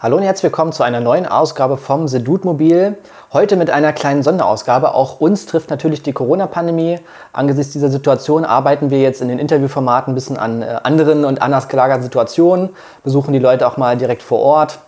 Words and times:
Hallo 0.00 0.16
und 0.16 0.22
herzlich 0.22 0.44
willkommen 0.44 0.70
zu 0.70 0.84
einer 0.84 1.00
neuen 1.00 1.26
Ausgabe 1.26 1.76
vom 1.76 2.06
The 2.06 2.22
Dude 2.22 2.46
Mobil. 2.46 2.96
Heute 3.32 3.56
mit 3.56 3.68
einer 3.68 3.92
kleinen 3.92 4.22
Sonderausgabe. 4.22 4.94
Auch 4.94 5.20
uns 5.20 5.46
trifft 5.46 5.70
natürlich 5.70 6.04
die 6.04 6.12
Corona-Pandemie. 6.12 7.00
Angesichts 7.32 7.72
dieser 7.72 7.88
Situation 7.88 8.44
arbeiten 8.44 8.90
wir 8.90 9.00
jetzt 9.00 9.20
in 9.20 9.26
den 9.26 9.40
Interviewformaten 9.40 10.12
ein 10.12 10.14
bisschen 10.14 10.36
an 10.36 10.62
äh, 10.62 10.78
anderen 10.84 11.24
und 11.24 11.42
anders 11.42 11.66
gelagerten 11.66 12.04
Situationen, 12.04 12.68
besuchen 13.02 13.32
die 13.32 13.40
Leute 13.40 13.66
auch 13.66 13.76
mal 13.76 13.96
direkt 13.96 14.22
vor 14.22 14.38
Ort 14.38 14.78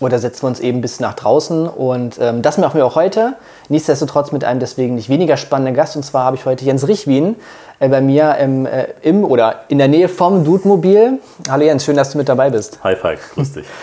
oder 0.00 0.18
setzen 0.18 0.44
wir 0.44 0.48
uns 0.48 0.60
eben 0.60 0.78
ein 0.78 0.80
bisschen 0.80 1.04
nach 1.04 1.12
draußen. 1.12 1.68
Und 1.68 2.18
ähm, 2.18 2.40
das 2.40 2.56
machen 2.56 2.78
wir 2.78 2.86
auch 2.86 2.94
heute. 2.94 3.34
Nichtsdestotrotz 3.68 4.32
mit 4.32 4.44
einem 4.44 4.58
deswegen 4.58 4.94
nicht 4.94 5.10
weniger 5.10 5.36
spannenden 5.36 5.74
Gast. 5.74 5.96
Und 5.96 6.02
zwar 6.02 6.24
habe 6.24 6.36
ich 6.36 6.46
heute 6.46 6.64
Jens 6.64 6.88
Richwin 6.88 7.36
äh, 7.78 7.90
bei 7.90 8.00
mir 8.00 8.36
im, 8.36 8.64
äh, 8.64 8.86
im 9.02 9.22
oder 9.22 9.64
in 9.68 9.76
der 9.76 9.88
Nähe 9.88 10.08
vom 10.08 10.44
Dude 10.44 10.66
Mobil. 10.66 11.18
Hallo 11.50 11.62
Jens, 11.62 11.84
schön, 11.84 11.96
dass 11.96 12.12
du 12.12 12.16
mit 12.16 12.30
dabei 12.30 12.48
bist. 12.48 12.78
Hi 12.82 12.96
Falk, 12.96 13.18
grüß 13.34 13.52
dich. 13.52 13.66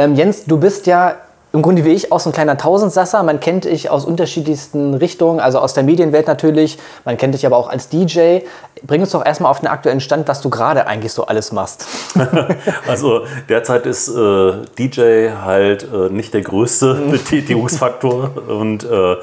Ähm, 0.00 0.14
Jens, 0.14 0.46
du 0.46 0.56
bist 0.56 0.86
ja 0.86 1.16
im 1.52 1.60
Grunde 1.60 1.84
wie 1.84 1.90
ich 1.90 2.10
auch 2.10 2.20
so 2.20 2.30
ein 2.30 2.32
kleiner 2.32 2.56
Tausendsasser. 2.56 3.22
Man 3.22 3.38
kennt 3.38 3.66
dich 3.66 3.90
aus 3.90 4.06
unterschiedlichsten 4.06 4.94
Richtungen, 4.94 5.40
also 5.40 5.58
aus 5.58 5.74
der 5.74 5.82
Medienwelt 5.82 6.26
natürlich. 6.26 6.78
Man 7.04 7.18
kennt 7.18 7.34
dich 7.34 7.44
aber 7.44 7.58
auch 7.58 7.68
als 7.68 7.90
DJ. 7.90 8.38
Bring 8.82 9.02
uns 9.02 9.10
doch 9.10 9.26
erstmal 9.26 9.50
auf 9.50 9.60
den 9.60 9.68
aktuellen 9.68 10.00
Stand, 10.00 10.26
was 10.26 10.40
du 10.40 10.48
gerade 10.48 10.86
eigentlich 10.86 11.12
so 11.12 11.26
alles 11.26 11.52
machst. 11.52 11.86
also 12.88 13.26
derzeit 13.50 13.84
ist 13.84 14.08
äh, 14.08 14.52
DJ 14.78 15.32
halt 15.44 15.86
äh, 15.92 16.08
nicht 16.08 16.32
der 16.32 16.40
größte 16.40 16.94
Betätigungsfaktor. 17.10 18.30
Und 18.48 18.84
äh, 18.84 19.16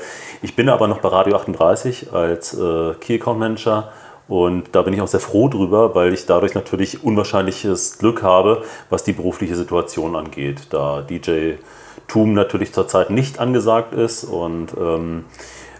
ich 0.44 0.56
bin 0.56 0.70
aber 0.70 0.88
noch 0.88 1.00
bei 1.00 1.10
Radio 1.10 1.38
38 1.38 2.14
als 2.14 2.54
äh, 2.54 2.94
Key 3.00 3.16
Account 3.16 3.40
Manager 3.40 3.90
und 4.28 4.70
da 4.74 4.82
bin 4.82 4.94
ich 4.94 5.02
auch 5.02 5.08
sehr 5.08 5.20
froh 5.20 5.48
drüber, 5.48 5.96
weil 5.96 6.14
ich 6.14 6.26
dadurch 6.26 6.54
natürlich 6.54 7.04
unwahrscheinliches 7.04 7.98
Glück 7.98 8.24
habe, 8.24 8.64
was 8.90 9.04
die 9.04 9.14
berufliche 9.14 9.56
Situation 9.56 10.16
angeht. 10.16 10.68
Da 10.72 11.02
DJ-Tum 11.02 12.34
natürlich 12.34 12.74
zurzeit 12.74 13.10
nicht 13.10 13.40
angesagt 13.40 13.94
ist 13.94 14.26
und 14.26 14.70
ähm, 14.78 15.26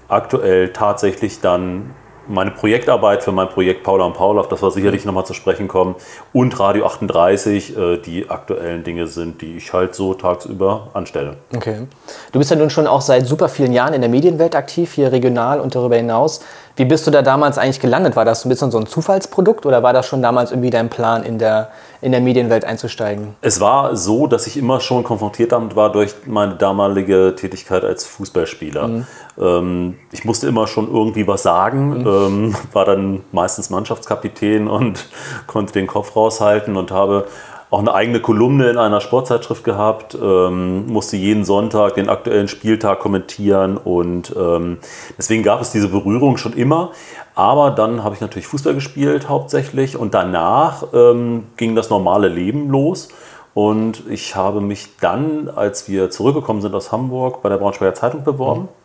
aktuell 0.08 0.72
tatsächlich 0.72 1.42
dann 1.42 1.94
meine 2.30 2.52
Projektarbeit 2.52 3.24
für 3.24 3.32
mein 3.32 3.50
Projekt 3.50 3.84
Paula 3.84 4.06
und 4.06 4.14
Paul, 4.14 4.40
auf 4.40 4.48
das 4.48 4.62
wir 4.62 4.72
sicherlich 4.72 5.06
nochmal 5.06 5.26
zu 5.26 5.34
sprechen 5.34 5.68
kommen, 5.68 5.96
und 6.34 6.60
Radio 6.60 6.86
38 6.86 7.78
äh, 7.78 7.98
die 7.98 8.30
aktuellen 8.30 8.84
Dinge 8.84 9.08
sind, 9.08 9.42
die 9.42 9.58
ich 9.58 9.74
halt 9.74 9.96
so 9.96 10.14
tagsüber 10.14 10.90
anstelle. 10.94 11.38
Okay. 11.56 11.88
Du 12.32 12.40
bist 12.40 12.52
ja 12.52 12.58
nun 12.58 12.70
schon 12.70 12.88
auch 12.88 13.02
seit 13.02 13.26
super 13.26 13.50
vielen 13.50 13.74
Jahren 13.74 13.94
in 13.94 14.02
der 14.02 14.10
Medienwelt 14.10 14.56
aktiv, 14.56 14.94
hier 14.94 15.12
regional 15.12 15.60
und 15.60 15.76
darüber 15.76 15.96
hinaus. 15.96 16.42
Wie 16.78 16.86
bist 16.86 17.08
du 17.08 17.12
da 17.12 17.24
damals 17.24 17.58
eigentlich 17.58 17.80
gelandet? 17.80 18.16
War 18.16 18.24
das 18.24 18.46
ein 18.46 18.50
bisschen 18.50 18.70
so 18.70 18.78
ein 18.78 18.86
Zufallsprodukt 18.86 19.66
oder 19.66 19.82
war 19.82 19.94
das 19.94 20.06
schon 20.06 20.22
damals 20.22 20.52
irgendwie 20.52 20.70
dein 20.70 20.90
Plan, 20.90 21.24
in 21.24 21.40
der, 21.40 21.70
in 22.02 22.12
der 22.12 22.22
Medienwelt 22.22 22.66
einzusteigen? 22.66 23.36
Es 23.42 23.60
war 23.60 23.96
so, 23.96 24.28
dass 24.28 24.46
ich 24.46 24.58
immer 24.58 24.80
schon 24.80 25.04
konfrontiert 25.04 25.52
damit 25.52 25.76
war 25.76 25.92
durch 25.92 26.14
meine 26.28 26.54
damalige 26.54 27.34
Tätigkeit 27.36 27.84
als 27.84 28.06
Fußballspieler. 28.06 28.88
Mhm. 28.88 29.08
Ähm, 29.40 29.96
ich 30.12 30.24
musste 30.24 30.48
immer 30.48 30.68
schon 30.68 30.88
irgendwie 30.88 31.28
was 31.28 31.42
sagen, 31.42 32.02
mhm. 32.02 32.08
ähm, 32.08 32.56
war 32.74 32.86
dann 32.86 33.24
meistens 33.32 33.72
Mannschaftskapitän 33.72 34.68
und 34.68 35.08
konnte 35.48 35.74
den 35.74 35.88
Kopf 35.88 36.16
raushalten 36.16 36.78
und 36.78 36.92
habe 36.92 37.26
auch 37.70 37.80
eine 37.80 37.94
eigene 37.94 38.22
Kolumne 38.22 38.70
in 38.70 38.78
einer 38.78 39.02
Sportzeitschrift 39.02 39.64
gehabt, 39.64 40.18
ähm, 40.22 40.88
musste 40.88 41.18
jeden 41.18 41.44
Sonntag 41.44 41.96
den 41.96 42.08
aktuellen 42.08 42.48
Spieltag 42.48 43.00
kommentieren 43.00 43.78
und 43.78 44.34
ähm, 44.38 44.78
deswegen 45.18 45.44
gab 45.44 45.62
es 45.62 45.72
diese 45.72 45.90
Berührung 45.90 46.38
schon 46.38 46.54
immer. 46.54 46.92
Aber 47.36 47.72
dann 47.72 48.04
habe 48.04 48.16
ich 48.16 48.22
natürlich 48.22 48.48
Fußball 48.48 48.74
gespielt 48.74 49.28
hauptsächlich 49.28 49.98
und 49.98 50.14
danach 50.14 50.86
ähm, 50.94 51.44
ging 51.58 51.76
das 51.76 51.90
normale 51.90 52.30
Leben 52.30 52.70
los. 52.70 53.10
Und 53.54 54.04
ich 54.10 54.36
habe 54.36 54.62
mich 54.62 54.98
dann, 55.02 55.50
als 55.50 55.90
wir 55.90 56.10
zurückgekommen 56.10 56.62
sind 56.62 56.76
aus 56.76 56.92
Hamburg, 56.92 57.42
bei 57.42 57.50
der 57.50 57.58
Braunschweiger 57.58 57.96
Zeitung 57.96 58.24
beworben. 58.24 58.62
Mhm 58.62 58.77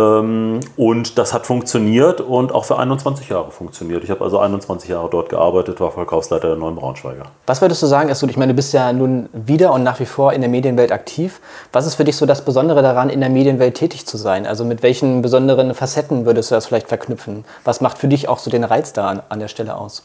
und 0.00 1.18
das 1.18 1.32
hat 1.32 1.46
funktioniert 1.46 2.20
und 2.20 2.52
auch 2.52 2.64
für 2.64 2.78
21 2.78 3.28
Jahre 3.28 3.50
funktioniert. 3.50 4.04
Ich 4.04 4.10
habe 4.10 4.24
also 4.24 4.38
21 4.38 4.90
Jahre 4.90 5.08
dort 5.10 5.28
gearbeitet, 5.28 5.80
war 5.80 5.90
Verkaufsleiter 5.90 6.48
der 6.48 6.56
Neuen 6.56 6.76
Braunschweiger. 6.76 7.24
Was 7.46 7.60
würdest 7.60 7.82
du 7.82 7.86
sagen, 7.86 8.08
ist 8.08 8.18
so, 8.18 8.26
ich 8.28 8.36
meine, 8.36 8.52
du 8.52 8.56
bist 8.56 8.72
ja 8.72 8.92
nun 8.92 9.28
wieder 9.32 9.72
und 9.72 9.82
nach 9.82 10.00
wie 10.00 10.06
vor 10.06 10.32
in 10.32 10.40
der 10.40 10.50
Medienwelt 10.50 10.92
aktiv. 10.92 11.40
Was 11.72 11.86
ist 11.86 11.96
für 11.96 12.04
dich 12.04 12.16
so 12.16 12.26
das 12.26 12.44
Besondere 12.44 12.82
daran, 12.82 13.10
in 13.10 13.20
der 13.20 13.30
Medienwelt 13.30 13.74
tätig 13.74 14.06
zu 14.06 14.16
sein? 14.16 14.46
Also 14.46 14.64
mit 14.64 14.82
welchen 14.82 15.22
besonderen 15.22 15.74
Facetten 15.74 16.26
würdest 16.26 16.50
du 16.50 16.54
das 16.54 16.66
vielleicht 16.66 16.88
verknüpfen? 16.88 17.44
Was 17.64 17.80
macht 17.80 17.98
für 17.98 18.08
dich 18.08 18.28
auch 18.28 18.38
so 18.38 18.50
den 18.50 18.64
Reiz 18.64 18.92
da 18.92 19.08
an, 19.08 19.22
an 19.28 19.40
der 19.40 19.48
Stelle 19.48 19.76
aus? 19.76 20.04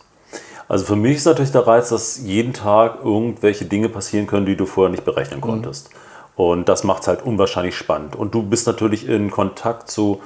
Also 0.68 0.86
für 0.86 0.96
mich 0.96 1.18
ist 1.18 1.26
natürlich 1.26 1.52
der 1.52 1.68
Reiz, 1.68 1.90
dass 1.90 2.18
jeden 2.18 2.54
Tag 2.54 3.00
irgendwelche 3.04 3.66
Dinge 3.66 3.90
passieren 3.90 4.28
können, 4.28 4.46
die 4.46 4.56
du 4.56 4.66
vorher 4.66 4.92
nicht 4.92 5.06
berechnen 5.06 5.38
mhm. 5.38 5.44
konntest. 5.44 5.90
Mhm. 5.90 5.98
Und 6.36 6.68
das 6.70 6.84
macht 6.84 7.04
es 7.04 7.08
halt 7.08 7.24
unwahrscheinlich 7.24 7.78
spannend. 7.78 8.16
Und 8.16 8.34
du 8.34 8.42
bist 8.44 8.66
natürlich 8.66 9.08
in 9.08 9.30
Kontakt 9.30 9.90
zu 9.90 10.22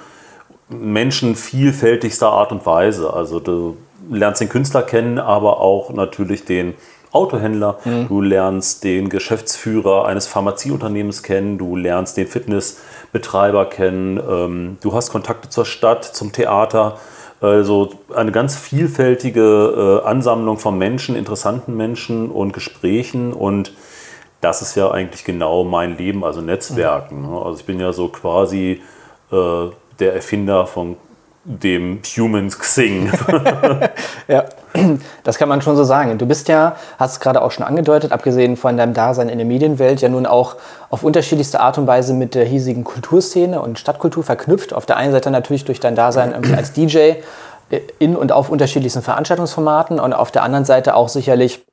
Menschen 0.70 1.36
vielfältigster 1.36 2.30
Art 2.30 2.52
und 2.52 2.66
Weise. 2.66 3.14
Also 3.14 3.40
du 3.40 3.78
lernst 4.10 4.42
den 4.42 4.50
Künstler 4.50 4.84
kennen, 4.84 5.20
aber 5.20 5.60
auch 5.60 5.92
natürlich 5.92 6.46
den 6.46 6.76
Autohändler. 7.12 7.80
Mhm. 7.84 8.08
Du 8.08 8.22
lernst 8.22 8.84
den 8.84 9.10
Geschäftsführer 9.10 10.06
eines 10.06 10.28
Pharmazieunternehmens 10.28 11.24
kennen. 11.24 11.58
Du 11.58 11.76
lernst 11.76 12.18
den 12.18 12.28
Fitnessbetreiber 12.28 13.66
kennen. 13.66 14.18
Ähm, 14.18 14.78
du 14.82 14.94
hast 14.94 15.12
Kontakte 15.12 15.50
zur 15.50 15.66
Stadt, 15.66 16.04
zum 16.04 16.32
Theater. 16.32 16.98
Also 17.40 17.92
eine 18.16 18.32
ganz 18.32 18.56
vielfältige 18.56 20.02
äh, 20.04 20.08
Ansammlung 20.08 20.58
von 20.58 20.78
Menschen, 20.78 21.16
interessanten 21.16 21.76
Menschen 21.78 22.30
und 22.32 22.52
Gesprächen 22.52 23.32
und 23.32 23.74
das 24.42 24.62
ist 24.62 24.76
ja 24.76 24.92
eigentlich 24.92 25.24
genau 25.24 25.64
mein 25.64 25.98
Leben, 25.98 26.24
also 26.24 26.42
Netzwerken. 26.42 27.22
Mhm. 27.22 27.38
Also 27.38 27.60
ich 27.60 27.66
bin 27.66 27.80
ja 27.80 27.92
so 27.92 28.10
quasi 28.10 28.82
äh, 29.32 29.70
der 30.00 30.14
Erfinder 30.14 30.68
von 30.68 30.98
dem 31.48 32.02
Human 32.18 32.50
Xing. 32.50 33.12
ja, 34.28 34.46
das 35.24 35.38
kann 35.38 35.48
man 35.48 35.62
schon 35.62 35.78
so 35.78 35.84
sagen. 35.86 36.18
Du 36.18 36.26
bist 36.26 36.50
ja, 36.50 36.76
hast 37.00 37.14
es 37.14 37.20
gerade 37.20 37.42
auch 37.42 37.52
schon 37.52 37.66
angedeutet, 37.66 38.12
abgesehen 38.12 38.58
von 38.58 38.76
deinem 38.76 38.94
Dasein 38.94 39.30
in 39.30 39.38
der 39.38 39.48
Medienwelt, 39.48 40.02
ja 40.02 40.10
nun 40.10 40.26
auch 40.26 40.58
auf 40.90 41.04
unterschiedlichste 41.04 41.62
Art 41.62 41.78
und 41.78 41.88
Weise 41.88 42.14
mit 42.14 42.36
der 42.36 42.46
hiesigen 42.46 42.84
Kulturszene 42.84 43.62
und 43.62 43.80
Stadtkultur 43.80 44.24
verknüpft. 44.24 44.74
Auf 44.74 44.86
der 44.86 44.98
einen 44.98 45.14
Seite 45.14 45.32
natürlich 45.32 45.64
durch 45.64 45.80
dein 45.80 45.96
Dasein 45.96 46.34
als 46.54 46.74
DJ 46.74 46.98
äh, 47.70 47.82
in 48.00 48.16
und 48.16 48.32
auf 48.32 48.50
unterschiedlichsten 48.50 49.02
Veranstaltungsformaten 49.02 50.00
und 50.00 50.14
auf 50.14 50.32
der 50.32 50.44
anderen 50.44 50.66
Seite 50.66 50.96
auch 50.96 51.10
sicherlich 51.10 51.67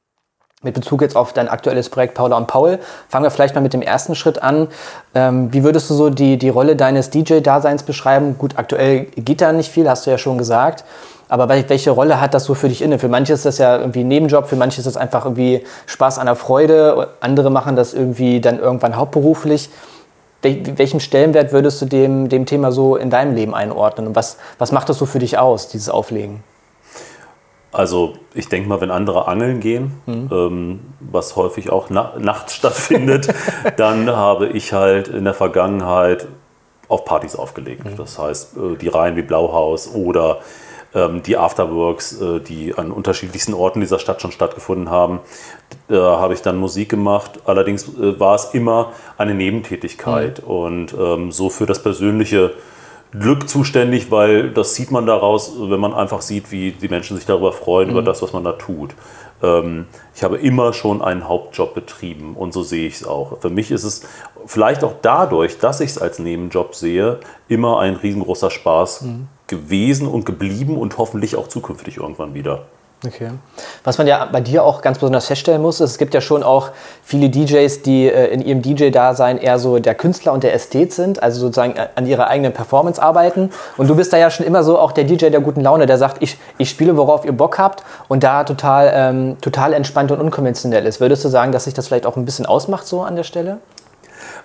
mit 0.64 0.74
Bezug 0.74 1.02
jetzt 1.02 1.16
auf 1.16 1.32
dein 1.32 1.48
aktuelles 1.48 1.88
Projekt 1.88 2.14
Paula 2.14 2.36
und 2.36 2.46
Paul. 2.46 2.78
Fangen 3.08 3.24
wir 3.24 3.30
vielleicht 3.30 3.54
mal 3.54 3.60
mit 3.60 3.72
dem 3.72 3.82
ersten 3.82 4.14
Schritt 4.14 4.42
an. 4.42 4.68
Ähm, 5.14 5.52
wie 5.52 5.62
würdest 5.62 5.88
du 5.90 5.94
so 5.94 6.10
die, 6.10 6.38
die 6.38 6.48
Rolle 6.48 6.74
deines 6.74 7.10
DJ-Daseins 7.10 7.84
beschreiben? 7.84 8.36
Gut, 8.38 8.54
aktuell 8.56 9.04
geht 9.16 9.40
da 9.40 9.52
nicht 9.52 9.70
viel, 9.70 9.88
hast 9.88 10.06
du 10.06 10.10
ja 10.10 10.18
schon 10.18 10.38
gesagt. 10.38 10.84
Aber 11.28 11.48
welche 11.48 11.90
Rolle 11.90 12.20
hat 12.20 12.34
das 12.34 12.44
so 12.44 12.54
für 12.54 12.68
dich 12.68 12.82
inne? 12.82 12.98
Für 12.98 13.08
manche 13.08 13.32
ist 13.32 13.46
das 13.46 13.58
ja 13.58 13.78
irgendwie 13.78 14.00
ein 14.00 14.08
Nebenjob, 14.08 14.46
für 14.46 14.56
manche 14.56 14.80
ist 14.80 14.86
das 14.86 14.96
einfach 14.96 15.24
irgendwie 15.24 15.64
Spaß 15.86 16.18
an 16.18 16.26
der 16.26 16.36
Freude. 16.36 17.08
Andere 17.20 17.50
machen 17.50 17.76
das 17.76 17.94
irgendwie 17.94 18.40
dann 18.40 18.58
irgendwann 18.58 18.96
hauptberuflich. 18.96 19.70
Welchen 20.42 21.00
Stellenwert 21.00 21.52
würdest 21.52 21.80
du 21.80 21.86
dem, 21.86 22.28
dem 22.28 22.44
Thema 22.44 22.70
so 22.70 22.96
in 22.96 23.08
deinem 23.08 23.34
Leben 23.34 23.54
einordnen? 23.54 24.06
Und 24.08 24.16
was, 24.16 24.36
was 24.58 24.72
macht 24.72 24.90
das 24.90 24.98
so 24.98 25.06
für 25.06 25.18
dich 25.18 25.38
aus, 25.38 25.68
dieses 25.68 25.88
Auflegen? 25.88 26.44
Also 27.74 28.14
ich 28.34 28.48
denke 28.48 28.68
mal, 28.68 28.80
wenn 28.80 28.90
andere 28.90 29.26
angeln 29.26 29.58
gehen, 29.58 30.00
mhm. 30.06 30.28
ähm, 30.30 30.80
was 31.00 31.34
häufig 31.34 31.70
auch 31.70 31.90
na 31.90 32.12
nachts 32.18 32.54
stattfindet, 32.56 33.34
dann 33.76 34.08
habe 34.10 34.46
ich 34.46 34.72
halt 34.72 35.08
in 35.08 35.24
der 35.24 35.34
Vergangenheit 35.34 36.28
auf 36.88 37.04
Partys 37.04 37.34
aufgelegt. 37.34 37.84
Mhm. 37.84 37.96
Das 37.96 38.18
heißt, 38.18 38.56
äh, 38.56 38.76
die 38.76 38.88
Reihen 38.88 39.16
wie 39.16 39.22
Blauhaus 39.22 39.92
oder 39.92 40.38
ähm, 40.94 41.22
die 41.24 41.36
Afterworks, 41.36 42.20
äh, 42.20 42.40
die 42.40 42.74
an 42.74 42.92
unterschiedlichsten 42.92 43.54
Orten 43.54 43.80
dieser 43.80 43.98
Stadt 43.98 44.22
schon 44.22 44.30
stattgefunden 44.30 44.88
haben. 44.88 45.20
Da 45.88 46.20
habe 46.20 46.34
ich 46.34 46.42
dann 46.42 46.56
Musik 46.56 46.88
gemacht. 46.88 47.40
Allerdings 47.44 47.88
äh, 47.88 48.20
war 48.20 48.36
es 48.36 48.54
immer 48.54 48.92
eine 49.18 49.34
Nebentätigkeit 49.34 50.42
mhm. 50.42 50.48
und 50.48 50.94
ähm, 50.94 51.32
so 51.32 51.50
für 51.50 51.66
das 51.66 51.82
persönliche 51.82 52.52
Glück 53.18 53.48
zuständig, 53.48 54.10
weil 54.10 54.50
das 54.50 54.74
sieht 54.74 54.90
man 54.90 55.06
daraus, 55.06 55.52
wenn 55.58 55.80
man 55.80 55.94
einfach 55.94 56.20
sieht, 56.20 56.50
wie 56.50 56.72
die 56.72 56.88
Menschen 56.88 57.16
sich 57.16 57.26
darüber 57.26 57.52
freuen, 57.52 57.88
mhm. 57.88 57.92
über 57.92 58.02
das, 58.02 58.22
was 58.22 58.32
man 58.32 58.44
da 58.44 58.52
tut. 58.52 58.94
Ähm, 59.42 59.86
ich 60.14 60.24
habe 60.24 60.36
immer 60.38 60.72
schon 60.72 61.02
einen 61.02 61.28
Hauptjob 61.28 61.74
betrieben 61.74 62.34
und 62.34 62.52
so 62.52 62.62
sehe 62.62 62.86
ich 62.86 62.94
es 62.94 63.06
auch. 63.06 63.40
Für 63.40 63.50
mich 63.50 63.70
ist 63.70 63.84
es 63.84 64.02
vielleicht 64.46 64.82
auch 64.82 64.94
dadurch, 65.02 65.58
dass 65.58 65.80
ich 65.80 65.90
es 65.90 65.98
als 65.98 66.18
Nebenjob 66.18 66.74
sehe, 66.74 67.20
immer 67.48 67.78
ein 67.80 67.94
riesengroßer 67.94 68.50
Spaß 68.50 69.02
mhm. 69.02 69.28
gewesen 69.46 70.08
und 70.08 70.26
geblieben 70.26 70.76
und 70.76 70.98
hoffentlich 70.98 71.36
auch 71.36 71.48
zukünftig 71.48 71.98
irgendwann 71.98 72.34
wieder. 72.34 72.66
Okay. 73.06 73.30
Was 73.82 73.98
man 73.98 74.06
ja 74.06 74.24
bei 74.30 74.40
dir 74.40 74.64
auch 74.64 74.80
ganz 74.80 74.98
besonders 74.98 75.26
feststellen 75.26 75.60
muss, 75.60 75.80
ist, 75.80 75.90
es 75.90 75.98
gibt 75.98 76.14
ja 76.14 76.20
schon 76.20 76.42
auch 76.42 76.70
viele 77.02 77.28
DJs, 77.28 77.82
die 77.82 78.08
äh, 78.08 78.28
in 78.28 78.40
ihrem 78.40 78.62
DJ-Dasein 78.62 79.38
eher 79.38 79.58
so 79.58 79.78
der 79.78 79.94
Künstler 79.94 80.32
und 80.32 80.42
der 80.42 80.54
Ästhet 80.54 80.92
sind, 80.92 81.22
also 81.22 81.40
sozusagen 81.40 81.76
äh, 81.76 81.88
an 81.94 82.06
ihrer 82.06 82.28
eigenen 82.28 82.52
Performance 82.52 83.02
arbeiten. 83.02 83.50
Und 83.76 83.88
du 83.88 83.96
bist 83.96 84.12
da 84.12 84.16
ja 84.16 84.30
schon 84.30 84.46
immer 84.46 84.64
so 84.64 84.78
auch 84.78 84.92
der 84.92 85.04
DJ 85.04 85.28
der 85.28 85.40
guten 85.40 85.60
Laune, 85.60 85.86
der 85.86 85.98
sagt, 85.98 86.22
ich, 86.22 86.38
ich 86.58 86.70
spiele, 86.70 86.96
worauf 86.96 87.24
ihr 87.24 87.32
Bock 87.32 87.58
habt 87.58 87.82
und 88.08 88.22
da 88.22 88.44
total, 88.44 88.90
ähm, 88.94 89.36
total 89.40 89.72
entspannt 89.72 90.10
und 90.10 90.20
unkonventionell 90.20 90.86
ist. 90.86 91.00
Würdest 91.00 91.24
du 91.24 91.28
sagen, 91.28 91.52
dass 91.52 91.64
sich 91.64 91.74
das 91.74 91.88
vielleicht 91.88 92.06
auch 92.06 92.16
ein 92.16 92.24
bisschen 92.24 92.46
ausmacht 92.46 92.86
so 92.86 93.02
an 93.02 93.16
der 93.16 93.24
Stelle? 93.24 93.58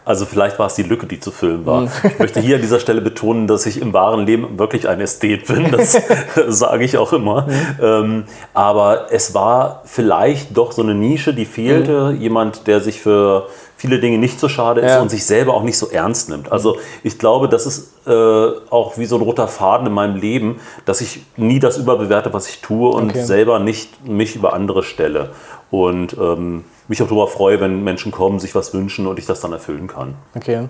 Also 0.06 0.26
vielleicht 0.26 0.58
war 0.58 0.68
es 0.68 0.76
die 0.76 0.84
Lücke, 0.84 1.06
die 1.06 1.20
zu 1.20 1.32
füllen 1.32 1.66
war. 1.66 1.82
Mhm. 1.82 1.90
Ich 2.04 2.20
möchte 2.20 2.40
hier 2.40 2.56
an 2.56 2.62
dieser 2.62 2.80
Stelle 2.80 3.02
betonen, 3.02 3.48
dass 3.48 3.66
ich 3.66 3.82
im 3.82 3.94
wahren 3.94 4.26
Leben 4.26 4.58
wirklich 4.58 4.88
ein 4.88 5.00
Ästhet 5.02 5.48
bin. 5.48 5.72
Das 5.72 6.02
sage 6.48 6.84
ich 6.84 6.98
auch 6.98 7.14
immer. 7.14 7.44
Mhm. 7.44 7.84
Ähm, 7.84 8.24
aber 8.54 9.08
es 9.12 9.34
war 9.34 9.84
vielleicht 9.86 10.58
doch 10.58 10.72
so 10.72 10.82
eine 10.82 10.96
Nische, 10.96 11.34
die 11.34 11.46
fehlte. 11.46 12.12
Mhm. 12.12 12.22
Jemand, 12.22 12.68
der 12.68 12.82
sich 12.82 13.02
für 13.02 13.48
viele 13.80 14.00
Dinge 14.00 14.18
nicht 14.18 14.40
so 14.40 14.50
schade 14.50 14.82
ist 14.82 14.92
ja. 14.92 15.02
und 15.02 15.10
sich 15.10 15.26
selber 15.26 15.54
auch 15.54 15.64
nicht 15.64 15.78
so 15.78 15.90
ernst 15.90 16.30
nimmt. 16.30 16.52
Also 16.52 16.78
ich 17.02 17.18
glaube, 17.18 17.48
das 17.48 17.66
ist 17.66 17.94
äh, 18.08 18.12
auch 18.70 18.98
wie 18.98 19.06
so 19.06 19.16
ein 19.16 19.22
roter 19.22 19.48
Faden 19.48 19.88
in 19.88 19.94
meinem 19.94 20.18
Leben, 20.18 20.60
dass 20.86 21.00
ich 21.00 21.22
nie 21.38 21.60
das 21.60 21.78
überbewerte, 21.78 22.34
was 22.34 22.50
ich 22.50 22.60
tue 22.62 22.90
und 22.90 23.12
okay. 23.12 23.24
selber 23.24 23.60
nicht 23.60 24.06
mich 24.06 24.36
über 24.36 24.54
andere 24.54 24.84
stelle. 24.84 25.30
Und 25.72 26.18
ähm, 26.20 26.66
mich 26.90 27.04
auch 27.04 27.08
darüber 27.08 27.28
freue, 27.28 27.62
wenn 27.62 27.84
Menschen 27.84 28.12
kommen, 28.12 28.40
sich 28.40 28.56
was 28.56 28.74
wünschen 28.74 29.06
und 29.06 29.20
ich 29.20 29.28
das 29.28 29.40
dann 29.40 29.54
erfüllen 29.54 29.88
kann. 29.88 30.16
Okay. 30.36 30.68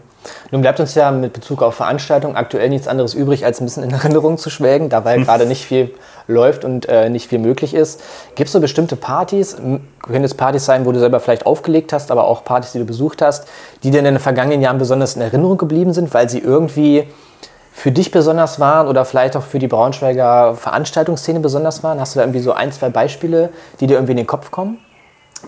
Nun 0.52 0.62
bleibt 0.62 0.82
uns 0.82 0.94
ja 0.94 1.12
mit 1.12 1.32
Bezug 1.32 1.64
auf 1.64 1.76
Veranstaltungen 1.76 2.36
aktuell 2.36 2.68
nichts 2.68 2.90
anderes 2.90 3.14
übrig, 3.14 3.46
als 3.46 3.62
ein 3.62 3.66
bisschen 3.66 3.84
in 3.84 3.92
Erinnerung 3.92 4.38
zu 4.38 4.50
schwelgen, 4.50 4.90
da 4.90 5.06
weil 5.06 5.24
gerade 5.24 5.46
nicht 5.46 5.64
viel 5.64 5.92
läuft 6.28 6.66
und 6.66 6.90
äh, 6.90 7.10
nicht 7.10 7.30
viel 7.30 7.40
möglich 7.40 7.74
ist. 7.74 8.02
Gibt 8.36 8.48
es 8.48 8.52
so 8.52 8.60
bestimmte 8.60 8.98
Partys, 8.98 9.56
können 9.56 10.24
es 10.24 10.34
Partys 10.34 10.66
sein, 10.66 10.86
wo 10.86 10.92
du 10.92 11.00
selber 11.00 11.22
vielleicht 11.22 11.46
aufgelegt 11.46 11.94
hast, 11.94 12.12
aber 12.12 12.26
auch 12.26 12.44
Partys, 12.44 12.74
die 12.74 12.80
du 12.80 12.86
besucht 12.86 13.22
hast, 13.22 13.48
die 13.84 13.92
dir 13.92 14.00
in 14.00 14.06
den 14.06 14.20
vergangenen 14.20 14.62
Jahren 14.62 14.78
besonders 14.78 15.16
in 15.16 15.22
Erinnerung 15.22 15.58
geblieben 15.58 15.94
sind, 15.94 16.14
weil 16.14 16.30
sie 16.30 16.40
irgendwie 16.40 17.06
für 17.72 17.94
dich 17.94 18.12
besonders 18.12 18.60
waren 18.60 18.90
oder 18.90 19.06
vielleicht 19.06 19.38
auch 19.38 19.44
für 19.44 19.58
die 19.58 19.68
Braunschweiger 19.68 20.56
Veranstaltungsszene 20.56 21.40
besonders 21.40 21.82
waren? 21.82 22.02
Hast 22.02 22.14
du 22.14 22.20
da 22.20 22.26
irgendwie 22.26 22.42
so 22.42 22.52
ein, 22.52 22.74
zwei 22.74 22.90
Beispiele, 22.90 23.52
die 23.80 23.88
dir 23.88 23.94
irgendwie 23.94 24.12
in 24.12 24.18
den 24.18 24.28
Kopf 24.28 24.52
kommen? 24.52 24.80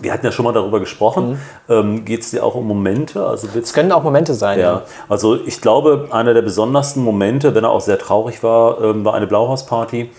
Wir 0.00 0.12
hatten 0.12 0.24
ja 0.24 0.32
schon 0.32 0.44
mal 0.44 0.52
darüber 0.52 0.80
gesprochen. 0.80 1.30
Mhm. 1.30 1.38
Ähm, 1.68 2.04
Geht 2.04 2.22
es 2.22 2.30
dir 2.30 2.44
auch 2.44 2.54
um 2.54 2.66
Momente? 2.66 3.26
Also 3.26 3.48
es 3.60 3.72
können 3.72 3.92
auch 3.92 4.02
Momente 4.02 4.34
sein. 4.34 4.58
Ja. 4.58 4.64
ja. 4.64 4.82
Also 5.08 5.38
ich 5.46 5.60
glaube, 5.60 6.08
einer 6.10 6.34
der 6.34 6.42
besondersten 6.42 7.02
Momente, 7.02 7.54
wenn 7.54 7.64
er 7.64 7.70
auch 7.70 7.80
sehr 7.80 7.98
traurig 7.98 8.42
war, 8.42 8.80
ähm, 8.80 9.04
war 9.04 9.14
eine 9.14 9.26
Blauhausparty, 9.26 10.10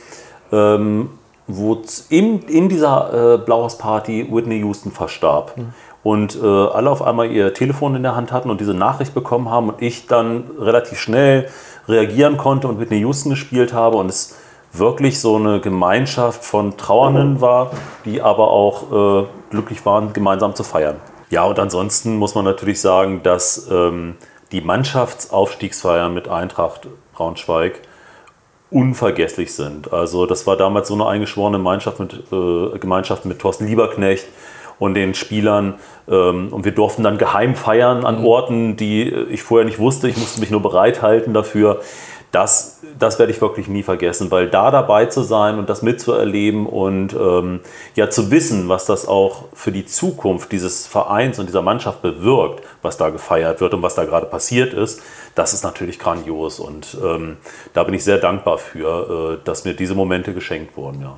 ähm, 0.51 1.09
wo 1.47 1.81
in, 2.09 2.43
in 2.43 2.69
dieser 2.69 3.33
äh, 3.33 3.37
Blauhausparty 3.37 4.29
Whitney 4.31 4.59
Houston 4.59 4.91
verstarb. 4.91 5.57
Mhm. 5.57 5.73
Und 6.03 6.37
äh, 6.41 6.45
alle 6.45 6.89
auf 6.89 7.01
einmal 7.01 7.31
ihr 7.31 7.53
Telefon 7.53 7.95
in 7.95 8.03
der 8.03 8.15
Hand 8.15 8.33
hatten 8.33 8.49
und 8.49 8.59
diese 8.59 8.73
Nachricht 8.73 9.13
bekommen 9.13 9.49
haben 9.49 9.69
und 9.69 9.81
ich 9.81 10.05
dann 10.07 10.43
relativ 10.59 10.99
schnell 10.99 11.47
reagieren 11.87 12.37
konnte 12.37 12.67
und 12.67 12.79
Whitney 12.79 12.99
Houston 12.99 13.29
gespielt 13.29 13.73
habe 13.73 13.97
und 13.97 14.09
es 14.09 14.35
wirklich 14.73 15.21
so 15.21 15.35
eine 15.35 15.59
Gemeinschaft 15.61 16.43
von 16.43 16.77
Trauernden 16.77 17.41
war, 17.41 17.71
die 18.05 18.21
aber 18.21 18.49
auch 18.49 19.23
äh, 19.23 19.27
glücklich 19.51 19.85
waren, 19.85 20.13
gemeinsam 20.13 20.55
zu 20.55 20.63
feiern. 20.63 20.95
Ja, 21.29 21.45
und 21.45 21.59
ansonsten 21.59 22.17
muss 22.17 22.35
man 22.35 22.43
natürlich 22.43 22.81
sagen, 22.81 23.21
dass 23.23 23.69
ähm, 23.71 24.15
die 24.51 24.61
Mannschaftsaufstiegsfeiern 24.61 26.13
mit 26.13 26.27
Eintracht 26.27 26.87
Braunschweig 27.13 27.81
unvergesslich 28.69 29.53
sind. 29.53 29.93
Also 29.93 30.25
das 30.25 30.47
war 30.47 30.57
damals 30.57 30.87
so 30.87 30.95
eine 30.95 31.05
eingeschworene 31.05 31.57
Gemeinschaft 31.57 31.99
mit, 31.99 32.13
äh, 32.31 32.77
Gemeinschaft 32.79 33.25
mit 33.25 33.39
Thorsten 33.39 33.67
Lieberknecht 33.67 34.27
und 34.79 34.95
den 34.95 35.13
Spielern. 35.13 35.75
Ähm, 36.09 36.49
und 36.51 36.65
wir 36.65 36.71
durften 36.71 37.03
dann 37.03 37.17
geheim 37.17 37.55
feiern 37.55 38.05
an 38.05 38.19
mhm. 38.19 38.25
Orten, 38.25 38.75
die 38.75 39.03
ich 39.03 39.43
vorher 39.43 39.65
nicht 39.65 39.79
wusste. 39.79 40.09
Ich 40.09 40.17
musste 40.17 40.39
mich 40.39 40.51
nur 40.51 40.61
bereithalten 40.61 41.33
dafür 41.33 41.81
das, 42.33 42.79
das 42.97 43.19
werde 43.19 43.31
ich 43.31 43.39
wirklich 43.41 43.67
nie 43.67 43.83
vergessen, 43.83 44.31
weil 44.31 44.49
da 44.49 44.71
dabei 44.71 45.05
zu 45.05 45.21
sein 45.21 45.59
und 45.59 45.69
das 45.69 45.83
mitzuerleben 45.83 46.65
und 46.65 47.13
ähm, 47.13 47.59
ja 47.93 48.09
zu 48.09 48.31
wissen, 48.31 48.67
was 48.67 48.87
das 48.87 49.07
auch 49.07 49.45
für 49.53 49.71
die 49.71 49.85
Zukunft 49.85 50.51
dieses 50.51 50.87
Vereins 50.87 51.37
und 51.37 51.45
dieser 51.45 51.61
Mannschaft 51.61 52.01
bewirkt, 52.01 52.63
was 52.81 52.97
da 52.97 53.11
gefeiert 53.11 53.61
wird 53.61 53.75
und 53.75 53.83
was 53.83 53.93
da 53.93 54.05
gerade 54.05 54.25
passiert 54.25 54.73
ist, 54.73 54.99
das 55.35 55.53
ist 55.53 55.63
natürlich 55.63 55.99
grandios 55.99 56.59
und 56.59 56.97
ähm, 57.03 57.37
da 57.73 57.83
bin 57.83 57.93
ich 57.93 58.03
sehr 58.03 58.17
dankbar 58.17 58.57
für, 58.57 59.37
äh, 59.39 59.45
dass 59.45 59.63
mir 59.63 59.75
diese 59.75 59.93
Momente 59.93 60.33
geschenkt 60.33 60.75
wurden. 60.75 61.03
Ja. 61.03 61.15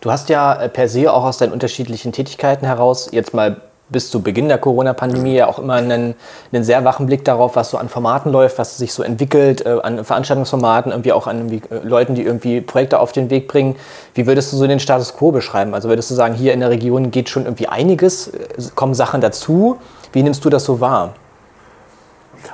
Du 0.00 0.10
hast 0.10 0.28
ja 0.28 0.60
äh, 0.60 0.68
per 0.68 0.88
se 0.88 1.12
auch 1.12 1.22
aus 1.22 1.38
deinen 1.38 1.52
unterschiedlichen 1.52 2.10
Tätigkeiten 2.10 2.66
heraus 2.66 3.10
jetzt 3.12 3.32
mal 3.32 3.60
bis 3.88 4.10
zu 4.10 4.20
Beginn 4.22 4.48
der 4.48 4.58
Corona-Pandemie 4.58 5.34
ja 5.34 5.46
auch 5.46 5.58
immer 5.58 5.74
einen, 5.74 6.14
einen, 6.52 6.64
sehr 6.64 6.84
wachen 6.84 7.06
Blick 7.06 7.24
darauf, 7.24 7.54
was 7.54 7.70
so 7.70 7.78
an 7.78 7.88
Formaten 7.88 8.32
läuft, 8.32 8.58
was 8.58 8.78
sich 8.78 8.92
so 8.92 9.02
entwickelt, 9.02 9.64
äh, 9.64 9.78
an 9.82 10.04
Veranstaltungsformaten, 10.04 10.90
irgendwie 10.90 11.12
auch 11.12 11.26
an 11.26 11.48
irgendwie, 11.48 11.74
äh, 11.74 11.86
Leuten, 11.86 12.14
die 12.16 12.22
irgendwie 12.22 12.60
Projekte 12.60 12.98
auf 12.98 13.12
den 13.12 13.30
Weg 13.30 13.46
bringen. 13.46 13.76
Wie 14.14 14.26
würdest 14.26 14.52
du 14.52 14.56
so 14.56 14.66
den 14.66 14.80
Status 14.80 15.16
quo 15.16 15.30
beschreiben? 15.30 15.72
Also 15.72 15.88
würdest 15.88 16.10
du 16.10 16.14
sagen, 16.14 16.34
hier 16.34 16.52
in 16.52 16.60
der 16.60 16.70
Region 16.70 17.10
geht 17.12 17.28
schon 17.28 17.44
irgendwie 17.44 17.68
einiges, 17.68 18.28
äh, 18.28 18.48
kommen 18.74 18.94
Sachen 18.94 19.20
dazu? 19.20 19.78
Wie 20.12 20.22
nimmst 20.22 20.44
du 20.44 20.50
das 20.50 20.64
so 20.64 20.80
wahr? 20.80 21.14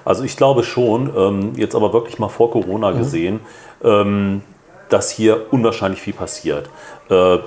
Also 0.05 0.25
ich 0.25 0.37
glaube 0.37 0.65
schon, 0.65 1.13
ähm, 1.17 1.53
jetzt 1.57 1.75
aber 1.75 1.93
wirklich 1.93 2.19
mal 2.19 2.29
vor 2.29 2.51
Corona 2.51 2.91
mhm. 2.91 2.99
gesehen, 2.99 3.41
ähm, 3.83 4.43
dass 4.89 5.11
hier 5.11 5.47
unwahrscheinlich 5.51 6.01
viel 6.01 6.13
passiert. 6.13 6.69
Äh, 7.09 7.39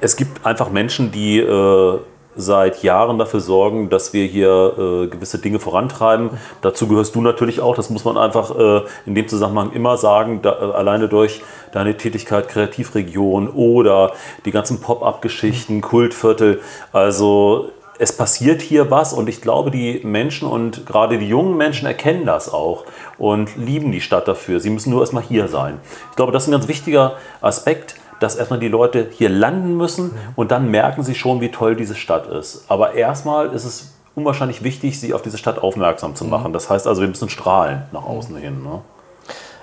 es 0.00 0.16
gibt 0.16 0.44
einfach 0.44 0.70
Menschen, 0.70 1.12
die 1.12 1.38
äh, 1.38 2.00
seit 2.36 2.82
Jahren 2.82 3.18
dafür 3.18 3.40
sorgen, 3.40 3.90
dass 3.90 4.12
wir 4.12 4.24
hier 4.26 4.74
äh, 4.78 5.06
gewisse 5.08 5.38
Dinge 5.38 5.58
vorantreiben. 5.58 6.30
Dazu 6.62 6.86
gehörst 6.86 7.14
du 7.14 7.20
natürlich 7.20 7.60
auch, 7.60 7.74
das 7.74 7.90
muss 7.90 8.04
man 8.04 8.16
einfach 8.16 8.56
äh, 8.56 8.82
in 9.06 9.14
dem 9.14 9.28
Zusammenhang 9.28 9.72
immer 9.72 9.96
sagen, 9.96 10.40
da, 10.42 10.52
äh, 10.52 10.72
alleine 10.72 11.08
durch 11.08 11.42
deine 11.72 11.96
Tätigkeit 11.96 12.48
Kreativregion 12.48 13.48
oder 13.48 14.12
die 14.44 14.50
ganzen 14.50 14.80
Pop-up-Geschichten, 14.80 15.80
Kultviertel. 15.80 16.60
Also 16.92 17.70
es 17.98 18.16
passiert 18.16 18.62
hier 18.62 18.90
was 18.90 19.12
und 19.12 19.28
ich 19.28 19.42
glaube, 19.42 19.70
die 19.70 20.00
Menschen 20.04 20.48
und 20.48 20.86
gerade 20.86 21.18
die 21.18 21.28
jungen 21.28 21.56
Menschen 21.58 21.86
erkennen 21.86 22.24
das 22.24 22.50
auch 22.50 22.84
und 23.18 23.56
lieben 23.56 23.92
die 23.92 24.00
Stadt 24.00 24.26
dafür. 24.26 24.58
Sie 24.58 24.70
müssen 24.70 24.90
nur 24.90 25.00
erstmal 25.00 25.22
hier 25.22 25.48
sein. 25.48 25.78
Ich 26.08 26.16
glaube, 26.16 26.32
das 26.32 26.44
ist 26.44 26.48
ein 26.48 26.52
ganz 26.52 26.66
wichtiger 26.66 27.16
Aspekt 27.42 27.96
dass 28.20 28.36
erstmal 28.36 28.60
die 28.60 28.68
Leute 28.68 29.08
hier 29.10 29.28
landen 29.28 29.76
müssen 29.76 30.12
und 30.36 30.52
dann 30.52 30.70
merken 30.70 31.02
sie 31.02 31.14
schon, 31.14 31.40
wie 31.40 31.50
toll 31.50 31.74
diese 31.74 31.96
Stadt 31.96 32.26
ist. 32.28 32.64
Aber 32.68 32.94
erstmal 32.94 33.52
ist 33.52 33.64
es 33.64 33.92
unwahrscheinlich 34.14 34.62
wichtig, 34.62 35.00
sie 35.00 35.14
auf 35.14 35.22
diese 35.22 35.38
Stadt 35.38 35.58
aufmerksam 35.58 36.14
zu 36.14 36.24
machen. 36.24 36.52
Das 36.52 36.70
heißt 36.70 36.86
also, 36.86 37.00
wir 37.00 37.08
müssen 37.08 37.28
strahlen 37.28 37.82
nach 37.92 38.04
außen 38.04 38.36
hin. 38.36 38.62
Ne? 38.62 38.82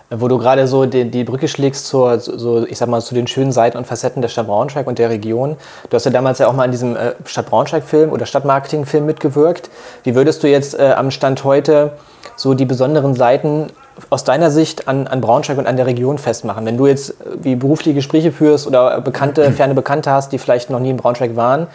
Wo 0.09 0.27
du 0.27 0.38
gerade 0.38 0.68
so 0.68 0.86
die, 0.86 1.12
die 1.12 1.24
Brücke 1.24 1.48
schlägst 1.48 1.88
zur, 1.88 2.19
so, 2.19 2.65
ich 2.65 2.77
sag 2.77 2.88
mal, 2.89 3.01
zu 3.01 3.13
den 3.13 3.27
schönen 3.27 3.51
Seiten 3.51 3.77
und 3.77 3.86
Facetten 3.86 4.21
der 4.21 4.30
Stadt 4.30 4.48
Braunschweig 4.48 4.88
und 4.88 5.00
der 5.00 5.10
Region. 5.10 5.57
Du 5.89 5.95
hast 5.95 6.06
ja 6.06 6.12
damals 6.12 6.39
ja 6.39 6.48
auch 6.48 6.53
mal 6.53 6.65
in 6.65 6.71
diesem 6.71 6.95
äh, 6.95 7.13
Stadt 7.25 7.48
Braunschweig-Film 7.48 8.12
oder 8.12 8.25
Stadtmarketing-Film 8.25 9.06
mitgewirkt. 9.06 9.69
Wie 10.03 10.15
würdest 10.15 10.42
du 10.44 10.48
jetzt 10.48 10.80
äh, 10.80 10.94
am 10.95 11.12
Stand 11.12 11.43
heute 11.43 11.91
so 12.38 12.53
die 12.53 12.65
besonderen 12.65 13.15
Seiten 13.15 13.67
aus 14.10 14.24
deiner 14.24 14.51
Sicht 14.51 14.88
an, 14.88 15.08
an 15.08 15.22
Braunschweig 15.22 15.58
und 15.58 15.68
an 15.68 15.77
der 15.77 15.86
Region 15.86 16.18
festmachen? 16.18 16.66
Wenn 16.66 16.77
du 16.77 16.88
jetzt 16.88 17.12
äh, 17.12 17.13
wie 17.42 17.56
berufliche 17.56 17.94
Gespräche 17.94 18.32
führst 18.32 18.68
oder 18.68 19.01
bekannte, 19.01 19.51
ferne 19.54 19.74
Bekannte 19.74 20.12
hast, 20.12 20.32
die 20.32 20.38
vielleicht 20.38 20.70
noch 20.70 20.80
nie 20.80 20.89
in 20.89 20.98
Braunschweig 20.98 21.36
waren, 21.36 21.68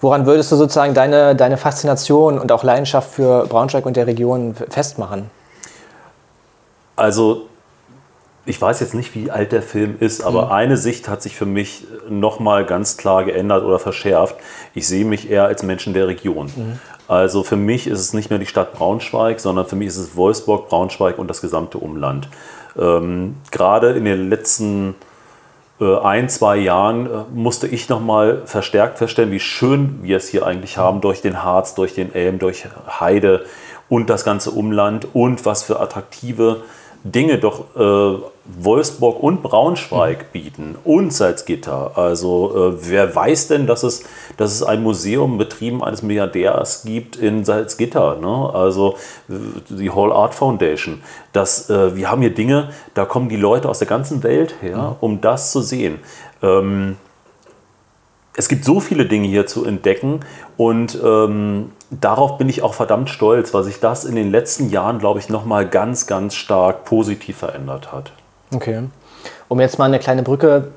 woran 0.00 0.26
würdest 0.26 0.52
du 0.52 0.56
sozusagen 0.56 0.94
deine, 0.94 1.34
deine 1.34 1.56
Faszination 1.56 2.38
und 2.38 2.52
auch 2.52 2.62
Leidenschaft 2.62 3.10
für 3.10 3.46
Braunschweig 3.46 3.86
und 3.86 3.96
der 3.96 4.06
Region 4.06 4.54
festmachen? 4.68 5.30
Also 6.96 7.46
ich 8.46 8.62
weiß 8.62 8.80
jetzt 8.80 8.94
nicht, 8.94 9.14
wie 9.14 9.30
alt 9.30 9.50
der 9.50 9.62
Film 9.62 9.96
ist, 9.98 10.22
aber 10.22 10.46
mhm. 10.46 10.52
eine 10.52 10.76
Sicht 10.76 11.08
hat 11.08 11.20
sich 11.20 11.36
für 11.36 11.46
mich 11.46 11.84
nochmal 12.08 12.64
ganz 12.64 12.96
klar 12.96 13.24
geändert 13.24 13.64
oder 13.64 13.80
verschärft. 13.80 14.36
Ich 14.72 14.86
sehe 14.86 15.04
mich 15.04 15.28
eher 15.28 15.44
als 15.44 15.64
Menschen 15.64 15.92
der 15.92 16.06
Region. 16.06 16.46
Mhm. 16.46 16.78
Also 17.08 17.42
für 17.42 17.56
mich 17.56 17.86
ist 17.86 18.00
es 18.00 18.12
nicht 18.12 18.30
mehr 18.30 18.38
die 18.38 18.46
Stadt 18.46 18.72
Braunschweig, 18.72 19.40
sondern 19.40 19.66
für 19.66 19.76
mich 19.76 19.88
ist 19.88 19.96
es 19.96 20.16
Wolfsburg, 20.16 20.68
Braunschweig 20.68 21.18
und 21.18 21.28
das 21.28 21.40
gesamte 21.40 21.78
Umland. 21.78 22.28
Ähm, 22.78 23.36
gerade 23.50 23.92
in 23.92 24.04
den 24.04 24.28
letzten 24.28 24.94
äh, 25.80 25.98
ein, 25.98 26.28
zwei 26.28 26.56
Jahren 26.56 27.06
äh, 27.06 27.10
musste 27.34 27.66
ich 27.66 27.88
nochmal 27.88 28.42
verstärkt 28.46 28.98
feststellen, 28.98 29.30
wie 29.30 29.40
schön 29.40 30.00
wir 30.02 30.16
es 30.16 30.28
hier 30.28 30.46
eigentlich 30.46 30.78
haben, 30.78 31.00
durch 31.00 31.20
den 31.20 31.42
Harz, 31.42 31.74
durch 31.74 31.94
den 31.94 32.14
Elm, 32.14 32.38
durch 32.38 32.66
Heide 33.00 33.44
und 33.88 34.10
das 34.10 34.24
ganze 34.24 34.50
Umland 34.50 35.06
und 35.12 35.44
was 35.44 35.62
für 35.62 35.80
attraktive 35.80 36.62
Dinge 37.12 37.38
doch 37.38 37.76
äh, 37.76 38.18
Wolfsburg 38.44 39.22
und 39.22 39.42
Braunschweig 39.42 40.18
mhm. 40.18 40.32
bieten 40.32 40.76
und 40.84 41.12
Salzgitter. 41.12 41.92
Also 41.96 42.72
äh, 42.72 42.90
wer 42.90 43.14
weiß 43.14 43.48
denn, 43.48 43.66
dass 43.66 43.82
es, 43.82 44.04
dass 44.36 44.52
es 44.52 44.62
ein 44.62 44.82
Museum 44.82 45.38
betrieben 45.38 45.82
eines 45.82 46.02
Milliardärs 46.02 46.84
gibt 46.84 47.16
in 47.16 47.44
Salzgitter? 47.44 48.16
Ne? 48.16 48.50
Also 48.54 48.96
äh, 49.28 49.34
die 49.68 49.90
Hall 49.90 50.12
Art 50.12 50.34
Foundation. 50.34 51.02
Das, 51.32 51.70
äh, 51.70 51.96
wir 51.96 52.10
haben 52.10 52.22
hier 52.22 52.34
Dinge, 52.34 52.70
da 52.94 53.04
kommen 53.04 53.28
die 53.28 53.36
Leute 53.36 53.68
aus 53.68 53.78
der 53.78 53.88
ganzen 53.88 54.22
Welt 54.22 54.56
her, 54.60 54.76
mhm. 54.76 54.96
um 55.00 55.20
das 55.20 55.52
zu 55.52 55.60
sehen. 55.60 55.98
Ähm, 56.42 56.96
es 58.38 58.48
gibt 58.48 58.64
so 58.64 58.80
viele 58.80 59.06
Dinge 59.06 59.26
hier 59.28 59.46
zu 59.46 59.64
entdecken 59.64 60.20
und 60.56 60.98
ähm, 61.02 61.72
darauf 61.90 62.38
bin 62.38 62.48
ich 62.48 62.62
auch 62.62 62.74
verdammt 62.74 63.10
stolz, 63.10 63.52
weil 63.52 63.64
sich 63.64 63.80
das 63.80 64.04
in 64.04 64.16
den 64.16 64.30
letzten 64.30 64.70
Jahren, 64.70 64.98
glaube 64.98 65.18
ich, 65.18 65.28
nochmal 65.28 65.66
ganz, 65.66 66.06
ganz 66.06 66.34
stark 66.34 66.84
positiv 66.84 67.38
verändert 67.38 67.92
hat. 67.92 68.12
Okay. 68.54 68.84
Um 69.48 69.60
jetzt 69.60 69.78
mal 69.78 69.84
eine 69.84 69.98
kleine 69.98 70.22
Brücke 70.22 70.68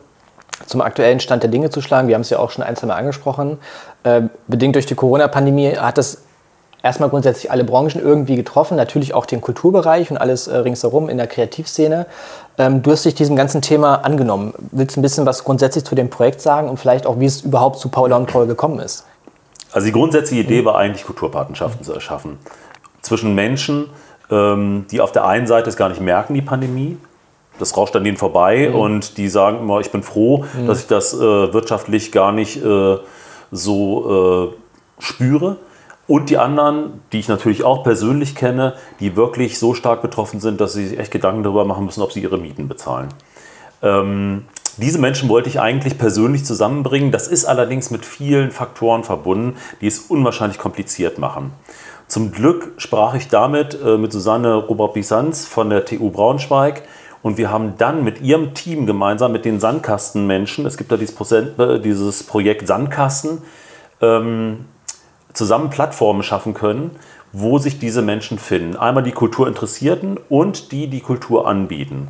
zum 0.66 0.82
aktuellen 0.82 1.20
Stand 1.20 1.44
der 1.44 1.50
Dinge 1.50 1.70
zu 1.70 1.82
schlagen, 1.82 2.08
wir 2.08 2.16
haben 2.16 2.22
es 2.22 2.30
ja 2.30 2.40
auch 2.40 2.52
schon 2.52 2.64
ein, 2.64 2.76
zwei 2.76 2.88
Mal 2.88 2.96
angesprochen, 2.96 3.58
äh, 4.04 4.24
bedingt 4.48 4.76
durch 4.76 4.86
die 4.86 4.96
Corona-Pandemie 4.96 5.76
hat 5.78 5.98
es 5.98 6.24
erstmal 6.84 7.10
grundsätzlich 7.10 7.52
alle 7.52 7.64
Branchen 7.64 8.02
irgendwie 8.02 8.36
getroffen, 8.36 8.76
natürlich 8.76 9.14
auch 9.14 9.26
den 9.26 9.42
Kulturbereich 9.42 10.12
und 10.12 10.18
alles 10.18 10.48
äh, 10.48 10.58
ringsherum 10.58 11.10
in 11.10 11.18
der 11.18 11.28
Kreativszene. 11.28 12.06
Ähm, 12.58 12.82
du 12.82 12.92
hast 12.92 13.06
dich 13.06 13.16
diesem 13.16 13.36
ganzen 13.36 13.62
Thema 13.62 13.96
angenommen. 14.06 14.54
Willst 14.72 14.96
du 14.96 15.00
ein 15.00 15.04
bisschen 15.04 15.26
was 15.26 15.44
grundsätzlich 15.44 15.86
zu 15.86 15.96
dem 15.96 16.10
Projekt 16.10 16.42
sagen 16.42 16.70
und 16.70 16.78
vielleicht 16.78 17.06
auch, 17.06 17.20
wie 17.20 17.26
es 17.26 17.42
überhaupt 17.42 17.80
zu 17.80 17.90
Paula 17.90 18.18
und 18.18 18.28
Paul 18.28 18.48
gekommen 18.48 18.80
ist? 18.80 19.06
Also 19.72 19.86
die 19.86 19.92
grundsätzliche 19.92 20.44
Idee 20.44 20.66
war 20.66 20.78
eigentlich, 20.78 21.06
Kulturpartnerschaften 21.06 21.84
zu 21.84 21.94
erschaffen. 21.94 22.38
Zwischen 23.02 23.36
Menschen, 23.36 23.88
ähm, 24.32 24.86
die 24.92 25.02
auf 25.02 25.12
der 25.12 25.26
einen 25.26 25.48
Seite 25.48 25.70
es 25.70 25.78
gar 25.78 25.90
nicht 25.90 26.02
merken, 26.02 26.34
die 26.34 26.42
Pandemie, 26.42 26.98
das 27.60 27.76
rauscht 27.76 27.96
an 27.96 28.04
denen 28.04 28.18
vorbei 28.18 28.70
mhm. 28.70 28.76
und 28.76 29.18
die 29.18 29.30
sagen 29.30 29.60
immer, 29.60 29.80
ich 29.80 29.92
bin 29.92 30.04
froh, 30.04 30.46
mhm. 30.58 30.68
dass 30.68 30.82
ich 30.82 30.88
das 30.88 31.14
äh, 31.14 31.20
wirtschaftlich 31.20 32.12
gar 32.12 32.32
nicht 32.32 32.64
äh, 32.64 32.98
so 33.52 34.52
äh, 34.52 35.04
spüre. 35.04 35.58
Und 36.08 36.32
die 36.32 36.38
anderen, 36.40 37.02
die 37.12 37.20
ich 37.20 37.28
natürlich 37.28 37.64
auch 37.64 37.84
persönlich 37.84 38.34
kenne, 38.34 38.74
die 39.00 39.16
wirklich 39.16 39.60
so 39.60 39.76
stark 39.76 40.02
betroffen 40.02 40.40
sind, 40.40 40.60
dass 40.60 40.74
sie 40.74 40.88
sich 40.88 40.98
echt 40.98 41.12
Gedanken 41.12 41.44
darüber 41.44 41.66
machen 41.66 41.86
müssen, 41.86 42.02
ob 42.02 42.12
sie 42.12 42.22
ihre 42.22 42.40
Mieten 42.40 42.68
bezahlen. 42.68 43.10
Ähm, 43.84 44.46
diese 44.80 45.00
Menschen 45.00 45.30
wollte 45.30 45.50
ich 45.50 45.60
eigentlich 45.60 45.98
persönlich 45.98 46.46
zusammenbringen. 46.46 47.12
Das 47.12 47.28
ist 47.28 47.46
allerdings 47.46 47.92
mit 47.92 48.06
vielen 48.06 48.52
Faktoren 48.52 49.04
verbunden, 49.04 49.58
die 49.82 49.88
es 49.88 50.00
unwahrscheinlich 50.00 50.58
kompliziert 50.58 51.18
machen. 51.18 51.52
Zum 52.08 52.32
Glück 52.32 52.74
sprach 52.78 53.14
ich 53.14 53.28
damit 53.28 53.78
äh, 53.86 53.98
mit 53.98 54.12
Susanne 54.12 54.56
Robert-Bisanz 54.56 55.46
von 55.46 55.70
der 55.70 55.86
TU 55.86 56.10
Braunschweig 56.10 56.82
und 57.22 57.38
wir 57.38 57.52
haben 57.52 57.76
dann 57.78 58.04
mit 58.04 58.22
ihrem 58.22 58.54
Team 58.54 58.86
gemeinsam 58.86 59.32
mit 59.32 59.46
den 59.46 59.60
Sandkastenmenschen, 59.60 60.66
es 60.66 60.78
gibt 60.78 60.92
da 60.92 60.98
dieses, 60.98 62.22
äh, 62.22 62.24
Projekt 62.24 62.68
Sandkasten, 62.68 63.44
ähm, 64.02 64.66
zusammen 65.34 65.70
Plattformen 65.70 66.24
schaffen 66.24 66.54
können, 66.54 66.92
wo 67.32 67.60
sich 67.60 67.78
diese 67.78 68.02
Menschen 68.02 68.40
finden. 68.40 68.76
Einmal 68.76 69.04
die 69.04 69.12
Kulturinteressierten 69.12 70.18
und 70.30 70.72
die, 70.72 70.88
die 70.88 71.02
Kultur 71.02 71.48
anbieten. 71.48 72.08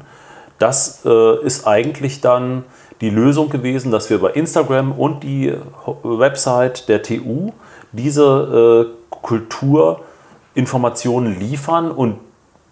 Das 0.60 1.04
äh, 1.06 1.44
ist 1.44 1.66
eigentlich 1.66 2.22
dann 2.22 2.66
die 3.02 3.10
Lösung 3.10 3.50
gewesen, 3.50 3.92
dass 3.92 4.10
wir 4.10 4.18
über 4.18 4.36
Instagram 4.36 4.92
und 4.92 5.24
die 5.24 5.54
Website 6.04 6.90
der 6.90 7.02
TU 7.02 7.54
diese 7.92 8.88
äh, 8.88 8.90
Kulturinformationen 9.10 11.40
liefern 11.40 11.90
und 11.92 12.20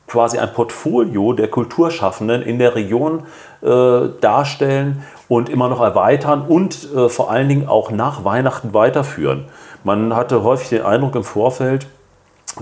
quasi 0.07 0.37
ein 0.37 0.53
Portfolio 0.53 1.33
der 1.33 1.49
Kulturschaffenden 1.49 2.41
in 2.41 2.59
der 2.59 2.75
Region 2.75 3.23
äh, 3.61 4.07
darstellen 4.21 5.03
und 5.27 5.49
immer 5.49 5.67
noch 5.67 5.81
erweitern 5.81 6.45
und 6.47 6.87
äh, 6.93 7.09
vor 7.09 7.29
allen 7.29 7.49
Dingen 7.49 7.67
auch 7.67 7.91
nach 7.91 8.23
Weihnachten 8.23 8.73
weiterführen. 8.73 9.45
Man 9.83 10.15
hatte 10.15 10.43
häufig 10.43 10.69
den 10.69 10.83
Eindruck 10.83 11.15
im 11.15 11.23
Vorfeld, 11.23 11.87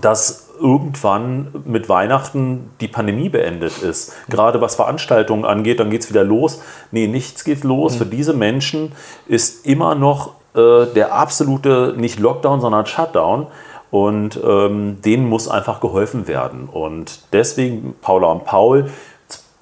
dass 0.02 0.45
irgendwann 0.60 1.64
mit 1.66 1.90
Weihnachten 1.90 2.72
die 2.82 2.88
Pandemie 2.88 3.30
beendet 3.30 3.80
ist. 3.80 4.14
Gerade 4.30 4.62
was 4.62 4.76
Veranstaltungen 4.76 5.46
angeht, 5.46 5.80
dann 5.80 5.90
geht 5.90 6.04
es 6.04 6.10
wieder 6.10 6.24
los. 6.24 6.62
Nee, 6.92 7.08
nichts 7.08 7.44
geht 7.44 7.64
los. 7.64 7.94
Mhm. 7.94 7.98
Für 7.98 8.06
diese 8.06 8.34
Menschen 8.34 8.92
ist 9.28 9.66
immer 9.66 9.96
noch 9.96 10.34
äh, 10.56 10.86
der 10.94 11.14
absolute, 11.14 11.94
nicht 11.98 12.20
Lockdown, 12.20 12.62
sondern 12.62 12.86
Shutdown. 12.86 13.48
Und 13.92 14.40
ähm, 14.44 15.02
denen 15.04 15.30
muss 15.30 15.48
einfach 15.48 15.80
geholfen 15.80 16.28
werden. 16.28 16.68
Und 16.68 17.20
deswegen 17.32 17.96
Paula 18.02 18.28
und 18.28 18.44
Paul, 18.44 18.90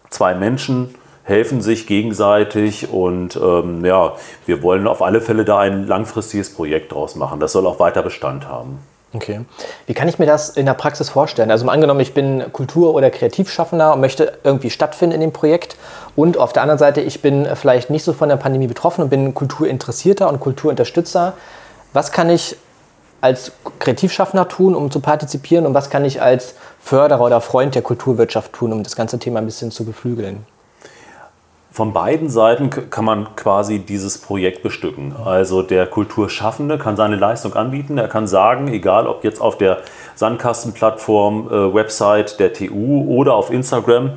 zwei 0.09 0.33
Menschen, 0.33 0.95
helfen 1.23 1.61
sich 1.61 1.87
gegenseitig 1.87 2.91
und 2.91 3.37
ähm, 3.37 3.85
ja, 3.85 4.13
wir 4.45 4.61
wollen 4.61 4.87
auf 4.87 5.01
alle 5.01 5.21
Fälle 5.21 5.45
da 5.45 5.59
ein 5.59 5.87
langfristiges 5.87 6.53
Projekt 6.53 6.91
draus 6.91 7.15
machen. 7.15 7.39
Das 7.39 7.53
soll 7.53 7.65
auch 7.65 7.79
weiter 7.79 8.01
Bestand 8.01 8.47
haben. 8.47 8.79
Okay. 9.15 9.41
Wie 9.85 9.93
kann 9.93 10.07
ich 10.07 10.17
mir 10.17 10.25
das 10.25 10.49
in 10.49 10.65
der 10.65 10.73
Praxis 10.73 11.09
vorstellen? 11.09 11.51
Also 11.51 11.67
angenommen, 11.67 11.99
ich 11.99 12.15
bin 12.15 12.51
Kultur- 12.51 12.95
oder 12.95 13.11
Kreativschaffender 13.11 13.93
und 13.93 14.01
möchte 14.01 14.39
irgendwie 14.43 14.71
stattfinden 14.71 15.15
in 15.15 15.21
dem 15.21 15.31
Projekt. 15.31 15.75
Und 16.15 16.37
auf 16.37 16.51
der 16.51 16.63
anderen 16.63 16.79
Seite, 16.79 17.01
ich 17.01 17.21
bin 17.21 17.47
vielleicht 17.55 17.91
nicht 17.91 18.03
so 18.03 18.13
von 18.13 18.29
der 18.29 18.37
Pandemie 18.37 18.67
betroffen 18.67 19.03
und 19.03 19.09
bin 19.09 19.35
Kulturinteressierter 19.35 20.27
und 20.29 20.39
Kulturunterstützer. 20.39 21.33
Was 21.93 22.11
kann 22.11 22.29
ich 22.31 22.57
als 23.21 23.51
Kreativschaffender 23.77 24.47
tun, 24.47 24.73
um 24.73 24.89
zu 24.89 24.99
partizipieren? 24.99 25.67
Und 25.67 25.75
was 25.75 25.91
kann 25.91 26.05
ich 26.05 26.21
als 26.21 26.55
Förderer 26.79 27.21
oder 27.21 27.39
Freund 27.39 27.75
der 27.75 27.83
Kulturwirtschaft 27.83 28.51
tun, 28.51 28.73
um 28.73 28.81
das 28.81 28.95
ganze 28.95 29.19
Thema 29.19 29.39
ein 29.39 29.45
bisschen 29.45 29.69
zu 29.69 29.85
beflügeln? 29.85 30.45
Von 31.73 31.91
beiden 31.91 32.29
Seiten 32.29 32.69
kann 32.69 33.03
man 33.03 33.35
quasi 33.35 33.79
dieses 33.79 34.19
Projekt 34.19 34.61
bestücken. 34.61 35.15
Also 35.25 35.63
der 35.63 35.87
Kulturschaffende 35.87 36.77
kann 36.77 36.95
seine 36.95 37.15
Leistung 37.15 37.55
anbieten. 37.55 37.97
Er 37.97 38.07
kann 38.07 38.27
sagen, 38.27 38.67
egal 38.67 39.07
ob 39.07 39.23
jetzt 39.23 39.41
auf 39.41 39.57
der 39.57 39.79
Sandkastenplattform, 40.13 41.47
äh, 41.47 41.73
Website 41.73 42.39
der 42.39 42.53
TU 42.53 43.05
oder 43.07 43.33
auf 43.33 43.49
Instagram, 43.49 44.11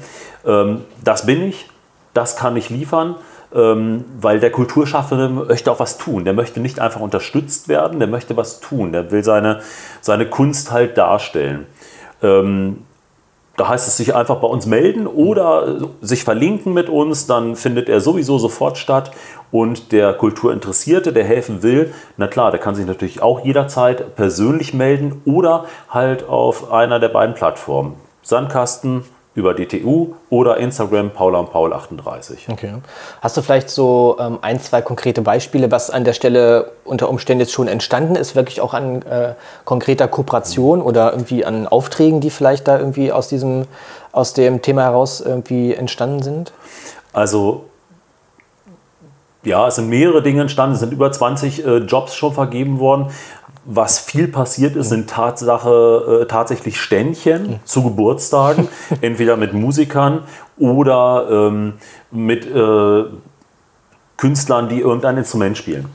ähm, 0.45 0.85
das 1.03 1.25
bin 1.25 1.41
ich, 1.41 1.71
das 2.13 2.37
kann 2.37 2.59
ich 2.59 2.69
liefern, 2.69 3.15
ähm, 3.55 4.05
weil 4.21 4.39
der 4.39 4.53
Kulturschaffende 4.53 5.31
möchte 5.31 5.73
auch 5.73 5.81
was 5.81 5.97
tun. 5.97 6.27
Der 6.27 6.35
möchte 6.35 6.61
nicht 6.61 6.79
einfach 6.79 7.01
unterstützt 7.01 7.71
werden, 7.71 8.01
der 8.01 8.09
möchte 8.09 8.37
was 8.37 8.61
tun. 8.61 8.93
Der 8.93 9.11
will 9.11 9.25
seine, 9.25 9.61
seine 10.03 10.27
Kunst 10.27 10.73
halt 10.73 10.99
darstellen. 10.99 11.67
Ähm, 12.23 12.85
da 13.57 13.69
heißt 13.69 13.89
es 13.89 13.97
sich 13.97 14.15
einfach 14.15 14.37
bei 14.37 14.49
uns 14.49 14.67
melden 14.67 15.07
oder 15.07 15.79
sich 16.01 16.25
verlinken 16.25 16.75
mit 16.75 16.89
uns, 16.89 17.27
dann 17.27 17.57
findet 17.57 17.89
er 17.89 18.01
sowieso 18.01 18.39
sofort 18.39 18.79
statt. 18.79 19.11
Und 19.51 19.93
der 19.93 20.13
Kulturinteressierte, 20.13 21.13
der 21.13 21.25
helfen 21.25 21.63
will, 21.63 21.95
na 22.17 22.27
klar, 22.27 22.51
der 22.51 22.61
kann 22.61 22.75
sich 22.75 22.87
natürlich 22.87 23.23
auch 23.23 23.45
jederzeit 23.45 24.17
persönlich 24.17 24.75
melden 24.75 25.23
oder 25.25 25.65
halt 25.89 26.29
auf 26.29 26.73
einer 26.73 26.99
der 26.99 27.09
beiden 27.09 27.35
Plattformen. 27.35 27.95
Sandkasten 28.23 29.05
über 29.37 29.55
DTU 29.55 30.15
oder 30.31 30.57
Instagram 30.57 31.11
Paula 31.11 31.39
und 31.41 31.53
Paul 31.53 31.73
38. 31.73 32.49
Okay. 32.51 32.73
Hast 33.21 33.37
du 33.37 33.43
vielleicht 33.43 33.69
so 33.69 34.17
ähm, 34.19 34.39
ein, 34.41 34.59
zwei 34.61 34.81
konkrete 34.81 35.21
Beispiele, 35.21 35.71
was 35.71 35.91
an 35.91 36.05
der 36.05 36.15
Stelle 36.15 36.73
unter 36.85 37.11
Umständen 37.11 37.41
jetzt 37.43 37.53
schon 37.53 37.69
entstanden 37.69 38.17
ist, 38.17 38.35
wirklich 38.35 38.63
auch 38.63 38.73
an 38.73 39.03
äh, 39.03 39.35
konkreter 39.67 40.09
Kooperation 40.09 40.81
oder 40.81 41.13
irgendwie 41.13 41.45
an 41.45 41.69
Aufträgen, 41.69 42.21
die 42.21 42.31
vielleicht 42.31 42.67
da 42.67 42.79
irgendwie 42.79 43.13
aus 43.13 43.29
diesem, 43.29 43.67
aus 44.11 44.33
dem 44.33 44.63
Thema 44.63 44.83
heraus 44.85 45.21
irgendwie 45.21 45.75
entstanden 45.75 46.23
sind? 46.23 46.53
Also 47.13 47.65
ja, 49.47 49.69
es 49.69 49.77
sind 49.77 49.89
mehrere 49.89 50.23
Dinge 50.23 50.43
entstanden, 50.43 50.75
es 50.75 50.81
sind 50.81 50.93
über 50.93 51.11
20 51.11 51.65
äh, 51.65 51.77
Jobs 51.79 52.17
schon 52.17 52.35
vergeben 52.35 52.81
worden. 52.81 53.07
Was 53.65 53.99
viel 53.99 54.29
passiert 54.29 54.77
ist, 54.77 54.89
sind 54.89 55.09
Tatsache, 55.09 56.23
äh, 56.23 56.27
tatsächlich 56.27 56.81
Ständchen 56.81 57.43
mhm. 57.43 57.59
zu 57.65 57.83
Geburtstagen, 57.83 58.69
entweder 59.01 59.37
mit 59.37 59.55
Musikern 59.55 60.25
oder 60.59 61.29
ähm, 61.31 61.75
mit 62.11 62.45
äh, 62.47 63.05
Künstlern, 64.17 64.69
die 64.69 64.81
irgendein 64.81 65.19
Instrument 65.19 65.57
spielen. 65.57 65.87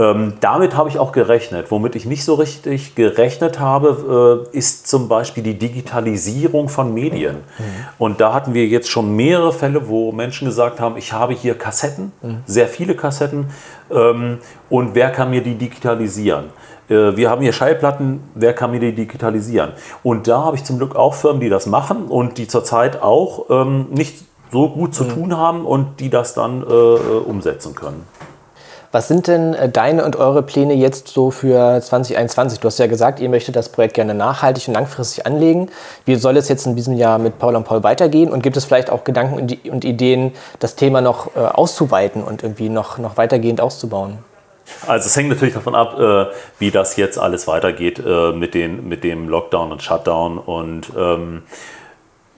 Ähm, 0.00 0.34
damit 0.40 0.76
habe 0.76 0.88
ich 0.88 0.98
auch 0.98 1.10
gerechnet. 1.10 1.70
Womit 1.70 1.96
ich 1.96 2.06
nicht 2.06 2.24
so 2.24 2.34
richtig 2.34 2.94
gerechnet 2.94 3.58
habe, 3.58 4.46
äh, 4.52 4.56
ist 4.56 4.86
zum 4.86 5.08
Beispiel 5.08 5.42
die 5.42 5.58
Digitalisierung 5.58 6.68
von 6.68 6.94
Medien. 6.94 7.36
Mhm. 7.58 7.64
Und 7.98 8.20
da 8.20 8.32
hatten 8.32 8.54
wir 8.54 8.66
jetzt 8.66 8.88
schon 8.88 9.16
mehrere 9.16 9.52
Fälle, 9.52 9.88
wo 9.88 10.12
Menschen 10.12 10.46
gesagt 10.46 10.78
haben, 10.78 10.96
ich 10.96 11.12
habe 11.12 11.32
hier 11.32 11.58
Kassetten, 11.58 12.12
mhm. 12.22 12.38
sehr 12.46 12.68
viele 12.68 12.94
Kassetten, 12.94 13.46
ähm, 13.90 14.38
und 14.70 14.94
wer 14.94 15.10
kann 15.10 15.30
mir 15.30 15.42
die 15.42 15.54
digitalisieren? 15.54 16.46
Äh, 16.88 17.16
wir 17.16 17.30
haben 17.30 17.42
hier 17.42 17.52
Schallplatten, 17.52 18.20
wer 18.34 18.52
kann 18.52 18.70
mir 18.70 18.80
die 18.80 18.94
digitalisieren? 18.94 19.72
Und 20.02 20.28
da 20.28 20.44
habe 20.44 20.56
ich 20.56 20.64
zum 20.64 20.78
Glück 20.78 20.94
auch 20.94 21.14
Firmen, 21.14 21.40
die 21.40 21.48
das 21.48 21.66
machen 21.66 22.06
und 22.06 22.38
die 22.38 22.46
zurzeit 22.46 23.02
auch 23.02 23.46
ähm, 23.50 23.86
nicht 23.90 24.24
so 24.52 24.68
gut 24.68 24.94
zu 24.94 25.04
mhm. 25.04 25.08
tun 25.10 25.36
haben 25.36 25.66
und 25.66 26.00
die 26.00 26.08
das 26.08 26.34
dann 26.34 26.62
äh, 26.62 26.72
äh 26.72 26.96
umsetzen 27.26 27.74
können. 27.74 28.06
Was 28.90 29.06
sind 29.06 29.26
denn 29.26 29.52
äh, 29.52 29.68
deine 29.68 30.04
und 30.04 30.16
eure 30.16 30.42
Pläne 30.42 30.72
jetzt 30.72 31.08
so 31.08 31.30
für 31.30 31.80
2021? 31.80 32.60
Du 32.60 32.66
hast 32.66 32.78
ja 32.78 32.86
gesagt, 32.86 33.20
ihr 33.20 33.28
möchtet 33.28 33.54
das 33.54 33.68
Projekt 33.68 33.94
gerne 33.94 34.14
nachhaltig 34.14 34.66
und 34.68 34.74
langfristig 34.74 35.26
anlegen. 35.26 35.68
Wie 36.06 36.14
soll 36.14 36.38
es 36.38 36.48
jetzt 36.48 36.66
in 36.66 36.74
diesem 36.74 36.94
Jahr 36.96 37.18
mit 37.18 37.38
Paul 37.38 37.54
und 37.54 37.64
Paul 37.64 37.82
weitergehen? 37.82 38.32
Und 38.32 38.42
gibt 38.42 38.56
es 38.56 38.64
vielleicht 38.64 38.88
auch 38.88 39.04
Gedanken 39.04 39.34
und 39.70 39.84
Ideen, 39.84 40.32
das 40.58 40.74
Thema 40.74 41.02
noch 41.02 41.36
äh, 41.36 41.40
auszuweiten 41.40 42.22
und 42.22 42.42
irgendwie 42.42 42.70
noch, 42.70 42.96
noch 42.96 43.18
weitergehend 43.18 43.60
auszubauen? 43.60 44.18
Also 44.86 45.06
es 45.06 45.16
hängt 45.16 45.28
natürlich 45.28 45.54
davon 45.54 45.74
ab, 45.74 45.98
äh, 45.98 46.26
wie 46.58 46.70
das 46.70 46.96
jetzt 46.96 47.18
alles 47.18 47.46
weitergeht 47.46 48.02
mit, 48.34 48.54
den, 48.54 48.88
mit 48.88 49.04
dem 49.04 49.28
Lockdown 49.28 49.70
und 49.72 49.82
Shutdown. 49.82 50.38
Und 50.38 50.92
ähm, 50.96 51.42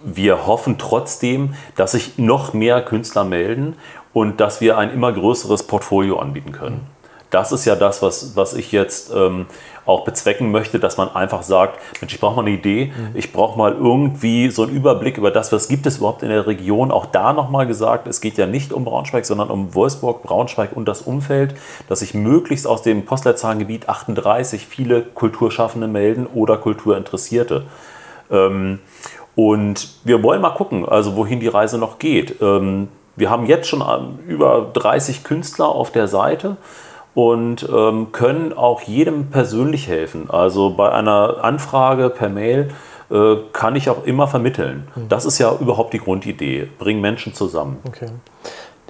wir 0.04 0.46
hoffen 0.46 0.78
trotzdem, 0.78 1.54
dass 1.76 1.92
sich 1.92 2.18
noch 2.18 2.52
mehr 2.52 2.82
Künstler 2.82 3.24
melden 3.24 3.76
und 4.12 4.40
dass 4.40 4.60
wir 4.60 4.78
ein 4.78 4.92
immer 4.92 5.12
größeres 5.12 5.64
Portfolio 5.64 6.18
anbieten 6.18 6.52
können. 6.52 6.86
Das 7.30 7.52
ist 7.52 7.64
ja 7.64 7.76
das, 7.76 8.02
was, 8.02 8.34
was 8.34 8.54
ich 8.54 8.72
jetzt 8.72 9.12
ähm, 9.14 9.46
auch 9.86 10.04
bezwecken 10.04 10.50
möchte, 10.50 10.80
dass 10.80 10.96
man 10.96 11.14
einfach 11.14 11.42
sagt, 11.42 11.78
Mensch, 12.00 12.14
ich 12.14 12.20
brauche 12.20 12.36
mal 12.36 12.42
eine 12.42 12.50
Idee, 12.50 12.86
mhm. 12.86 13.10
ich 13.14 13.32
brauche 13.32 13.56
mal 13.56 13.72
irgendwie 13.72 14.50
so 14.50 14.64
einen 14.64 14.74
Überblick 14.74 15.16
über 15.16 15.30
das, 15.30 15.52
was 15.52 15.68
gibt 15.68 15.86
es 15.86 15.98
überhaupt 15.98 16.22
in 16.22 16.28
der 16.28 16.46
Region. 16.48 16.90
Auch 16.90 17.06
da 17.06 17.32
nochmal 17.32 17.66
gesagt, 17.66 18.08
es 18.08 18.20
geht 18.20 18.36
ja 18.36 18.46
nicht 18.46 18.72
um 18.72 18.84
Braunschweig, 18.84 19.24
sondern 19.24 19.48
um 19.48 19.74
Wolfsburg, 19.74 20.22
Braunschweig 20.24 20.70
und 20.74 20.86
das 20.86 21.02
Umfeld, 21.02 21.54
dass 21.88 22.00
sich 22.00 22.14
möglichst 22.14 22.66
aus 22.66 22.82
dem 22.82 23.04
Postleitzahlengebiet 23.04 23.88
38 23.88 24.66
viele 24.66 25.02
Kulturschaffende 25.02 25.86
melden 25.86 26.26
oder 26.26 26.56
Kulturinteressierte. 26.56 27.64
Ähm, 28.30 28.80
und 29.40 29.88
wir 30.04 30.22
wollen 30.22 30.42
mal 30.42 30.50
gucken, 30.50 30.86
also 30.86 31.16
wohin 31.16 31.40
die 31.40 31.48
Reise 31.48 31.78
noch 31.78 31.98
geht. 31.98 32.42
Ähm, 32.42 32.88
wir 33.16 33.30
haben 33.30 33.46
jetzt 33.46 33.68
schon 33.68 33.80
ähm, 33.80 34.18
über 34.28 34.68
30 34.74 35.24
Künstler 35.24 35.66
auf 35.70 35.90
der 35.90 36.08
Seite 36.08 36.58
und 37.14 37.66
ähm, 37.74 38.12
können 38.12 38.52
auch 38.52 38.82
jedem 38.82 39.30
persönlich 39.30 39.88
helfen. 39.88 40.28
Also 40.28 40.68
bei 40.68 40.92
einer 40.92 41.42
Anfrage 41.42 42.10
per 42.10 42.28
Mail 42.28 42.68
äh, 43.10 43.36
kann 43.54 43.76
ich 43.76 43.88
auch 43.88 44.04
immer 44.04 44.28
vermitteln. 44.28 44.88
Mhm. 44.94 45.08
Das 45.08 45.24
ist 45.24 45.38
ja 45.38 45.56
überhaupt 45.58 45.94
die 45.94 46.00
Grundidee. 46.00 46.68
Bring 46.78 47.00
Menschen 47.00 47.32
zusammen. 47.32 47.78
Okay. 47.88 48.10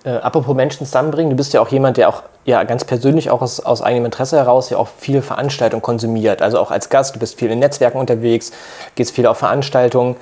Äh, 0.05 0.11
apropos 0.11 0.57
Menschen 0.57 0.87
zusammenbringen, 0.87 1.31
du 1.31 1.37
bist 1.37 1.53
ja 1.53 1.61
auch 1.61 1.69
jemand, 1.69 1.99
der 1.99 2.09
auch 2.09 2.23
ja, 2.47 2.65
ganz 2.65 2.85
persönlich 2.85 3.31
auch 3.31 3.43
aus, 3.43 3.61
aus 3.61 3.83
eigenem 3.83 4.07
Interesse 4.07 4.37
heraus 4.37 4.71
ja 4.71 4.79
auch 4.79 4.89
viel 4.89 5.21
Veranstaltung 5.21 5.83
konsumiert. 5.83 6.41
Also 6.41 6.59
auch 6.59 6.71
als 6.71 6.89
Gast, 6.89 7.15
du 7.15 7.19
bist 7.19 7.39
viel 7.39 7.51
in 7.51 7.59
Netzwerken 7.59 7.99
unterwegs, 7.99 8.53
gehst 8.95 9.15
viel 9.15 9.27
auf 9.27 9.39
Veranstaltungen. 9.39 10.17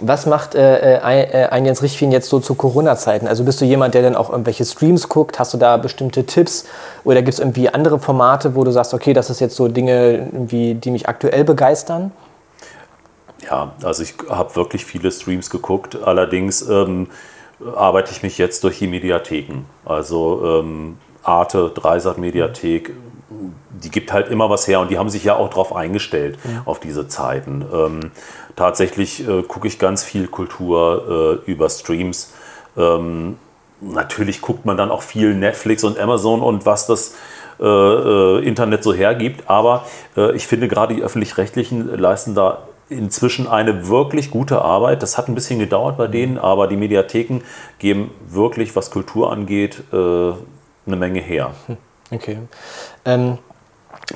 Was 0.00 0.24
macht 0.24 0.54
äh, 0.54 0.96
äh, 0.96 1.48
ein 1.50 1.66
Jens 1.66 1.82
Richfin 1.82 2.10
jetzt 2.10 2.30
so 2.30 2.40
zu 2.40 2.54
Corona-Zeiten? 2.54 3.28
Also 3.28 3.44
bist 3.44 3.60
du 3.60 3.66
jemand, 3.66 3.92
der 3.92 4.00
dann 4.00 4.16
auch 4.16 4.30
irgendwelche 4.30 4.64
Streams 4.64 5.10
guckt? 5.10 5.38
Hast 5.38 5.52
du 5.52 5.58
da 5.58 5.76
bestimmte 5.76 6.24
Tipps? 6.24 6.64
Oder 7.04 7.20
gibt 7.20 7.34
es 7.34 7.38
irgendwie 7.38 7.68
andere 7.68 7.98
Formate, 7.98 8.54
wo 8.54 8.64
du 8.64 8.70
sagst, 8.70 8.94
okay, 8.94 9.12
das 9.12 9.28
ist 9.28 9.40
jetzt 9.40 9.56
so 9.56 9.68
Dinge, 9.68 10.28
die 10.32 10.90
mich 10.90 11.06
aktuell 11.06 11.44
begeistern? 11.44 12.12
Ja, 13.44 13.72
also 13.82 14.02
ich 14.02 14.14
habe 14.30 14.56
wirklich 14.56 14.86
viele 14.86 15.10
Streams 15.10 15.50
geguckt. 15.50 15.98
Allerdings 16.02 16.62
ähm, 16.62 17.08
arbeite 17.74 18.12
ich 18.12 18.22
mich 18.22 18.38
jetzt 18.38 18.64
durch 18.64 18.78
die 18.78 18.86
Mediatheken. 18.86 19.64
Also 19.84 20.60
ähm, 20.62 20.98
Arte, 21.22 21.70
Dreisat-Mediathek, 21.74 22.92
die 23.82 23.90
gibt 23.90 24.12
halt 24.12 24.28
immer 24.28 24.50
was 24.50 24.66
her 24.66 24.80
und 24.80 24.90
die 24.90 24.98
haben 24.98 25.10
sich 25.10 25.24
ja 25.24 25.36
auch 25.36 25.48
darauf 25.48 25.74
eingestellt, 25.74 26.38
ja. 26.44 26.62
auf 26.64 26.80
diese 26.80 27.08
Zeiten. 27.08 27.64
Ähm, 27.72 28.00
tatsächlich 28.56 29.26
äh, 29.26 29.42
gucke 29.42 29.68
ich 29.68 29.78
ganz 29.78 30.02
viel 30.02 30.26
Kultur 30.26 31.40
äh, 31.46 31.50
über 31.50 31.68
Streams. 31.68 32.32
Ähm, 32.76 33.36
natürlich 33.80 34.40
guckt 34.42 34.66
man 34.66 34.76
dann 34.76 34.90
auch 34.90 35.02
viel 35.02 35.34
Netflix 35.34 35.84
und 35.84 35.98
Amazon 35.98 36.42
und 36.42 36.66
was 36.66 36.86
das 36.86 37.14
äh, 37.60 37.64
äh 37.64 38.46
Internet 38.46 38.82
so 38.82 38.92
hergibt. 38.92 39.48
Aber 39.48 39.86
äh, 40.16 40.34
ich 40.34 40.46
finde 40.46 40.68
gerade 40.68 40.94
die 40.94 41.02
öffentlich-rechtlichen 41.02 41.98
leisten 41.98 42.34
da 42.34 42.58
inzwischen 42.90 43.48
eine 43.48 43.88
wirklich 43.88 44.30
gute 44.30 44.60
Arbeit. 44.62 45.02
Das 45.02 45.16
hat 45.16 45.28
ein 45.28 45.34
bisschen 45.34 45.58
gedauert 45.58 45.96
bei 45.96 46.06
denen, 46.06 46.38
aber 46.38 46.66
die 46.66 46.76
Mediatheken 46.76 47.40
geben 47.78 48.10
wirklich, 48.28 48.76
was 48.76 48.90
Kultur 48.90 49.32
angeht, 49.32 49.82
äh, 49.92 49.96
eine 49.96 50.96
Menge 50.96 51.20
her. 51.20 51.52
Hm, 51.66 51.76
okay. 52.10 52.38
Ähm 53.04 53.38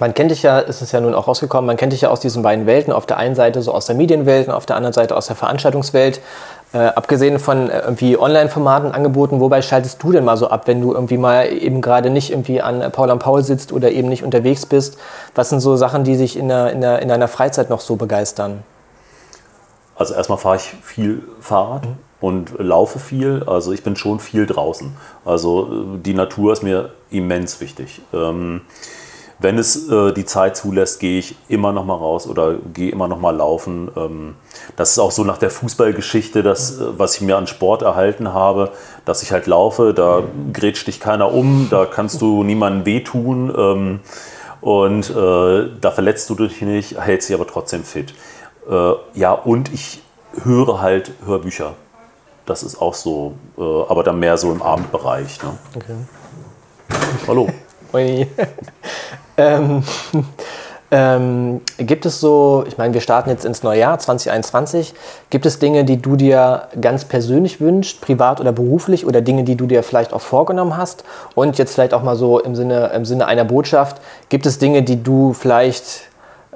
man 0.00 0.12
kennt 0.14 0.30
dich 0.30 0.42
ja, 0.42 0.58
ist 0.58 0.82
es 0.82 0.92
ja 0.92 1.00
nun 1.00 1.14
auch 1.14 1.28
rausgekommen, 1.28 1.66
man 1.66 1.76
kennt 1.76 1.92
dich 1.92 2.00
ja 2.00 2.08
aus 2.10 2.20
diesen 2.20 2.42
beiden 2.42 2.66
Welten. 2.66 2.92
Auf 2.92 3.06
der 3.06 3.16
einen 3.16 3.34
Seite 3.34 3.62
so 3.62 3.72
aus 3.72 3.86
der 3.86 3.94
Medienwelt 3.94 4.48
und 4.48 4.54
auf 4.54 4.66
der 4.66 4.76
anderen 4.76 4.92
Seite 4.92 5.16
aus 5.16 5.26
der 5.26 5.36
Veranstaltungswelt. 5.36 6.20
Äh, 6.74 6.78
abgesehen 6.78 7.38
von 7.38 7.70
äh, 7.70 7.78
irgendwie 7.78 8.18
Online-Formaten 8.18 8.92
angeboten, 8.92 9.40
wobei 9.40 9.62
schaltest 9.62 10.02
du 10.02 10.12
denn 10.12 10.24
mal 10.24 10.36
so 10.36 10.48
ab, 10.48 10.66
wenn 10.66 10.80
du 10.82 10.92
irgendwie 10.92 11.16
mal 11.16 11.46
eben 11.46 11.80
gerade 11.80 12.10
nicht 12.10 12.30
irgendwie 12.30 12.60
an 12.60 12.90
Paul 12.92 13.10
am 13.10 13.20
Paul 13.20 13.42
sitzt 13.42 13.72
oder 13.72 13.92
eben 13.92 14.08
nicht 14.08 14.24
unterwegs 14.24 14.66
bist? 14.66 14.98
Was 15.34 15.50
sind 15.50 15.60
so 15.60 15.76
Sachen, 15.76 16.04
die 16.04 16.16
sich 16.16 16.36
in, 16.36 16.48
der, 16.48 16.72
in, 16.72 16.80
der, 16.80 17.00
in 17.00 17.08
deiner 17.08 17.28
Freizeit 17.28 17.70
noch 17.70 17.80
so 17.80 17.96
begeistern? 17.96 18.64
Also 19.96 20.14
erstmal 20.14 20.38
fahre 20.38 20.56
ich 20.56 20.74
viel 20.82 21.22
Fahrrad. 21.40 21.86
Mhm 21.86 21.96
und 22.24 22.58
laufe 22.58 22.98
viel. 22.98 23.42
Also 23.46 23.72
ich 23.72 23.82
bin 23.82 23.96
schon 23.96 24.18
viel 24.18 24.46
draußen. 24.46 24.96
Also 25.26 25.66
äh, 25.66 25.98
die 25.98 26.14
Natur 26.14 26.54
ist 26.54 26.62
mir 26.62 26.92
immens 27.10 27.60
wichtig. 27.60 28.00
Ähm, 28.14 28.62
wenn 29.38 29.58
es 29.58 29.88
äh, 29.88 30.12
die 30.12 30.24
Zeit 30.24 30.56
zulässt, 30.56 31.00
gehe 31.00 31.18
ich 31.18 31.36
immer 31.48 31.72
noch 31.72 31.84
mal 31.84 31.96
raus 31.96 32.26
oder 32.26 32.54
gehe 32.72 32.90
immer 32.90 33.08
noch 33.08 33.18
mal 33.18 33.36
laufen. 33.36 33.90
Ähm, 33.96 34.34
das 34.76 34.92
ist 34.92 34.98
auch 34.98 35.10
so 35.10 35.24
nach 35.24 35.38
der 35.38 35.50
Fußballgeschichte, 35.50 36.42
das, 36.42 36.80
äh, 36.80 36.98
was 36.98 37.16
ich 37.16 37.20
mir 37.22 37.36
an 37.36 37.46
Sport 37.46 37.82
erhalten 37.82 38.32
habe, 38.32 38.70
dass 39.04 39.22
ich 39.22 39.32
halt 39.32 39.46
laufe, 39.46 39.92
da 39.94 40.22
grätscht 40.52 40.86
dich 40.86 41.00
keiner 41.00 41.32
um, 41.32 41.68
da 41.70 41.86
kannst 41.86 42.22
du 42.22 42.44
niemandem 42.44 42.86
wehtun 42.86 43.52
ähm, 43.56 44.00
und 44.60 45.10
äh, 45.10 45.68
da 45.80 45.90
verletzt 45.90 46.30
du 46.30 46.36
dich 46.36 46.62
nicht, 46.62 46.98
hältst 46.98 47.28
dich 47.28 47.34
aber 47.34 47.46
trotzdem 47.46 47.84
fit. 47.84 48.14
Äh, 48.70 48.92
ja, 49.14 49.32
und 49.32 49.72
ich 49.72 50.02
höre 50.42 50.80
halt 50.80 51.12
Hörbücher. 51.26 51.74
Das 52.46 52.62
ist 52.62 52.80
auch 52.80 52.94
so, 52.94 53.34
äh, 53.56 53.62
aber 53.62 54.02
dann 54.02 54.18
mehr 54.18 54.36
so 54.36 54.52
im 54.52 54.62
Abendbereich. 54.62 55.42
Ne? 55.42 55.58
Okay. 55.74 55.96
Hallo. 57.26 57.48
Ähm, 59.36 59.82
ähm, 60.90 61.60
gibt 61.78 62.06
es 62.06 62.20
so, 62.20 62.64
ich 62.66 62.78
meine, 62.78 62.94
wir 62.94 63.00
starten 63.00 63.30
jetzt 63.30 63.44
ins 63.44 63.62
neue 63.62 63.80
Jahr 63.80 63.98
2021, 63.98 64.94
gibt 65.30 65.46
es 65.46 65.58
Dinge, 65.58 65.84
die 65.84 66.00
du 66.00 66.16
dir 66.16 66.68
ganz 66.80 67.04
persönlich 67.04 67.60
wünschst, 67.60 68.00
privat 68.00 68.40
oder 68.40 68.52
beruflich, 68.52 69.06
oder 69.06 69.20
Dinge, 69.20 69.44
die 69.44 69.56
du 69.56 69.66
dir 69.66 69.82
vielleicht 69.82 70.12
auch 70.12 70.20
vorgenommen 70.20 70.76
hast? 70.76 71.04
Und 71.34 71.58
jetzt 71.58 71.74
vielleicht 71.74 71.94
auch 71.94 72.02
mal 72.02 72.16
so 72.16 72.38
im 72.38 72.54
Sinne, 72.54 72.92
im 72.94 73.04
Sinne 73.04 73.26
einer 73.26 73.44
Botschaft, 73.44 74.00
gibt 74.28 74.46
es 74.46 74.58
Dinge, 74.58 74.82
die 74.82 75.02
du 75.02 75.32
vielleicht 75.32 76.02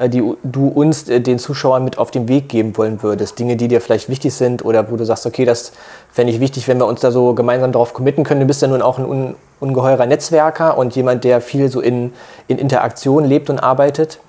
die 0.07 0.23
du 0.45 0.69
uns, 0.69 1.09
äh, 1.09 1.21
den 1.21 1.41
Zuschauern, 1.41 1.83
mit 1.83 1.99
auf 1.99 2.13
den 2.13 2.29
Weg 2.29 2.49
geben 2.49 2.77
wollen 2.77 3.03
würdest? 3.03 3.39
Dinge, 3.39 3.57
die 3.57 3.67
dir 3.67 3.81
vielleicht 3.81 4.09
wichtig 4.09 4.35
sind 4.35 4.65
oder 4.65 4.91
wo 4.91 4.97
du 4.97 5.05
sagst, 5.05 5.27
okay, 5.27 5.45
das 5.45 5.73
fände 6.13 6.33
ich 6.33 6.39
wichtig, 6.39 6.69
wenn 6.69 6.79
wir 6.79 6.87
uns 6.87 7.01
da 7.01 7.11
so 7.11 7.35
gemeinsam 7.35 7.73
darauf 7.73 7.95
committen 7.95 8.23
können. 8.23 8.41
Du 8.41 8.47
bist 8.47 8.63
ja 8.63 8.69
nun 8.69 8.83
auch 8.83 8.99
ein 8.99 9.05
un 9.05 9.35
ungeheurer 9.61 10.07
Netzwerker 10.07 10.79
und 10.79 10.95
jemand, 10.95 11.25
der 11.25 11.41
viel 11.41 11.69
so 11.69 11.81
in, 11.81 12.13
in 12.47 12.59
Interaktion 12.59 13.25
lebt 13.25 13.51
und 13.51 13.59
arbeitet. 13.59 14.21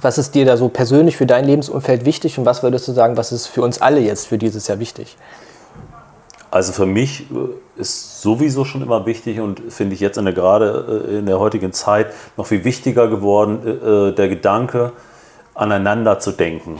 Was 0.00 0.18
ist 0.18 0.34
dir 0.34 0.44
da 0.44 0.56
so 0.56 0.68
persönlich 0.68 1.16
für 1.16 1.26
dein 1.26 1.44
Lebensumfeld 1.44 2.04
wichtig 2.04 2.36
und 2.36 2.44
was 2.44 2.64
würdest 2.64 2.88
du 2.88 2.92
sagen, 2.92 3.16
was 3.16 3.30
ist 3.30 3.46
für 3.46 3.62
uns 3.62 3.80
alle 3.80 4.00
jetzt 4.00 4.26
für 4.26 4.36
dieses 4.36 4.66
Jahr 4.66 4.80
wichtig? 4.80 5.16
Also 6.54 6.72
für 6.72 6.86
mich 6.86 7.22
äh, 7.32 7.80
ist 7.80 8.22
sowieso 8.22 8.64
schon 8.64 8.80
immer 8.80 9.06
wichtig 9.06 9.40
und 9.40 9.60
finde 9.72 9.94
ich 9.94 10.00
jetzt 10.00 10.18
in 10.18 10.24
der, 10.24 10.34
gerade 10.34 11.04
äh, 11.08 11.18
in 11.18 11.26
der 11.26 11.40
heutigen 11.40 11.72
Zeit 11.72 12.14
noch 12.36 12.46
viel 12.46 12.62
wichtiger 12.62 13.08
geworden, 13.08 13.58
äh, 13.66 14.14
der 14.14 14.28
Gedanke, 14.28 14.92
aneinander 15.56 16.20
zu 16.20 16.30
denken. 16.30 16.78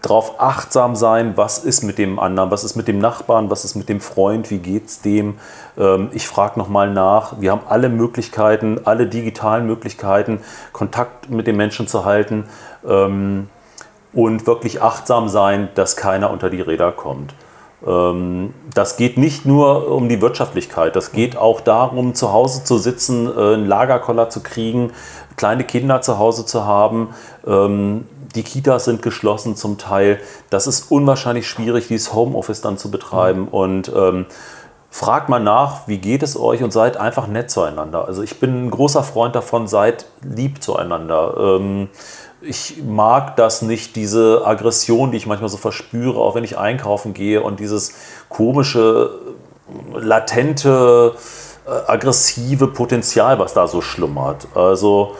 Darauf 0.00 0.40
achtsam 0.40 0.94
sein, 0.94 1.32
was 1.34 1.58
ist 1.58 1.82
mit 1.82 1.98
dem 1.98 2.20
anderen, 2.20 2.52
was 2.52 2.62
ist 2.62 2.76
mit 2.76 2.86
dem 2.86 3.00
Nachbarn, 3.00 3.50
was 3.50 3.64
ist 3.64 3.74
mit 3.74 3.88
dem 3.88 4.00
Freund, 4.00 4.48
wie 4.52 4.58
geht 4.58 4.86
es 4.86 5.00
dem. 5.00 5.40
Ähm, 5.76 6.10
ich 6.12 6.28
frage 6.28 6.56
nochmal 6.56 6.88
nach. 6.88 7.40
Wir 7.40 7.50
haben 7.50 7.62
alle 7.68 7.88
Möglichkeiten, 7.88 8.82
alle 8.84 9.08
digitalen 9.08 9.66
Möglichkeiten, 9.66 10.38
Kontakt 10.72 11.28
mit 11.30 11.48
den 11.48 11.56
Menschen 11.56 11.88
zu 11.88 12.04
halten 12.04 12.44
ähm, 12.88 13.48
und 14.12 14.46
wirklich 14.46 14.82
achtsam 14.82 15.28
sein, 15.28 15.68
dass 15.74 15.96
keiner 15.96 16.30
unter 16.30 16.48
die 16.48 16.60
Räder 16.60 16.92
kommt. 16.92 17.34
Ähm, 17.86 18.54
das 18.74 18.96
geht 18.96 19.18
nicht 19.18 19.44
nur 19.44 19.90
um 19.90 20.08
die 20.08 20.20
Wirtschaftlichkeit, 20.20 20.96
das 20.96 21.12
geht 21.12 21.36
auch 21.36 21.60
darum, 21.60 22.14
zu 22.14 22.32
Hause 22.32 22.64
zu 22.64 22.78
sitzen, 22.78 23.26
äh, 23.26 23.54
einen 23.54 23.66
Lagerkoller 23.66 24.30
zu 24.30 24.42
kriegen, 24.42 24.92
kleine 25.36 25.64
Kinder 25.64 26.00
zu 26.00 26.18
Hause 26.18 26.46
zu 26.46 26.64
haben. 26.64 27.10
Ähm, 27.46 28.06
die 28.34 28.42
Kitas 28.42 28.86
sind 28.86 29.02
geschlossen 29.02 29.56
zum 29.56 29.78
Teil. 29.78 30.18
Das 30.50 30.66
ist 30.66 30.90
unwahrscheinlich 30.90 31.46
schwierig, 31.46 31.88
dieses 31.88 32.14
Homeoffice 32.14 32.62
dann 32.62 32.78
zu 32.78 32.90
betreiben. 32.90 33.48
Und 33.48 33.92
ähm, 33.94 34.26
fragt 34.90 35.28
mal 35.28 35.40
nach, 35.40 35.88
wie 35.88 35.98
geht 35.98 36.22
es 36.22 36.38
euch 36.38 36.62
und 36.62 36.70
seid 36.70 36.96
einfach 36.96 37.26
nett 37.26 37.50
zueinander. 37.50 38.06
Also 38.06 38.22
ich 38.22 38.40
bin 38.40 38.66
ein 38.66 38.70
großer 38.70 39.02
Freund 39.02 39.34
davon, 39.34 39.66
seid 39.66 40.06
lieb 40.22 40.62
zueinander. 40.62 41.34
Ähm, 41.38 41.88
ich 42.42 42.82
mag 42.84 43.36
das 43.36 43.62
nicht, 43.62 43.96
diese 43.96 44.42
Aggression, 44.44 45.10
die 45.10 45.16
ich 45.16 45.26
manchmal 45.26 45.48
so 45.48 45.56
verspüre, 45.56 46.18
auch 46.18 46.34
wenn 46.34 46.44
ich 46.44 46.58
einkaufen 46.58 47.14
gehe 47.14 47.42
und 47.42 47.60
dieses 47.60 47.94
komische, 48.28 49.18
latente 49.94 51.14
äh, 51.66 51.90
aggressive 51.90 52.66
Potenzial, 52.66 53.38
was 53.38 53.54
da 53.54 53.66
so 53.66 53.80
schlummert. 53.80 54.48
Also 54.54 55.16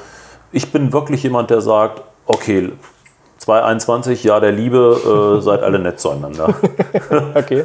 ich 0.50 0.72
bin 0.72 0.92
wirklich 0.92 1.22
jemand, 1.22 1.50
der 1.50 1.60
sagt, 1.60 2.02
okay, 2.26 2.72
2021, 3.42 4.22
Jahr 4.22 4.40
der 4.40 4.52
Liebe, 4.52 5.38
äh, 5.38 5.42
seid 5.42 5.62
alle 5.62 5.80
nett 5.80 5.98
zueinander. 5.98 6.54
okay. 7.34 7.64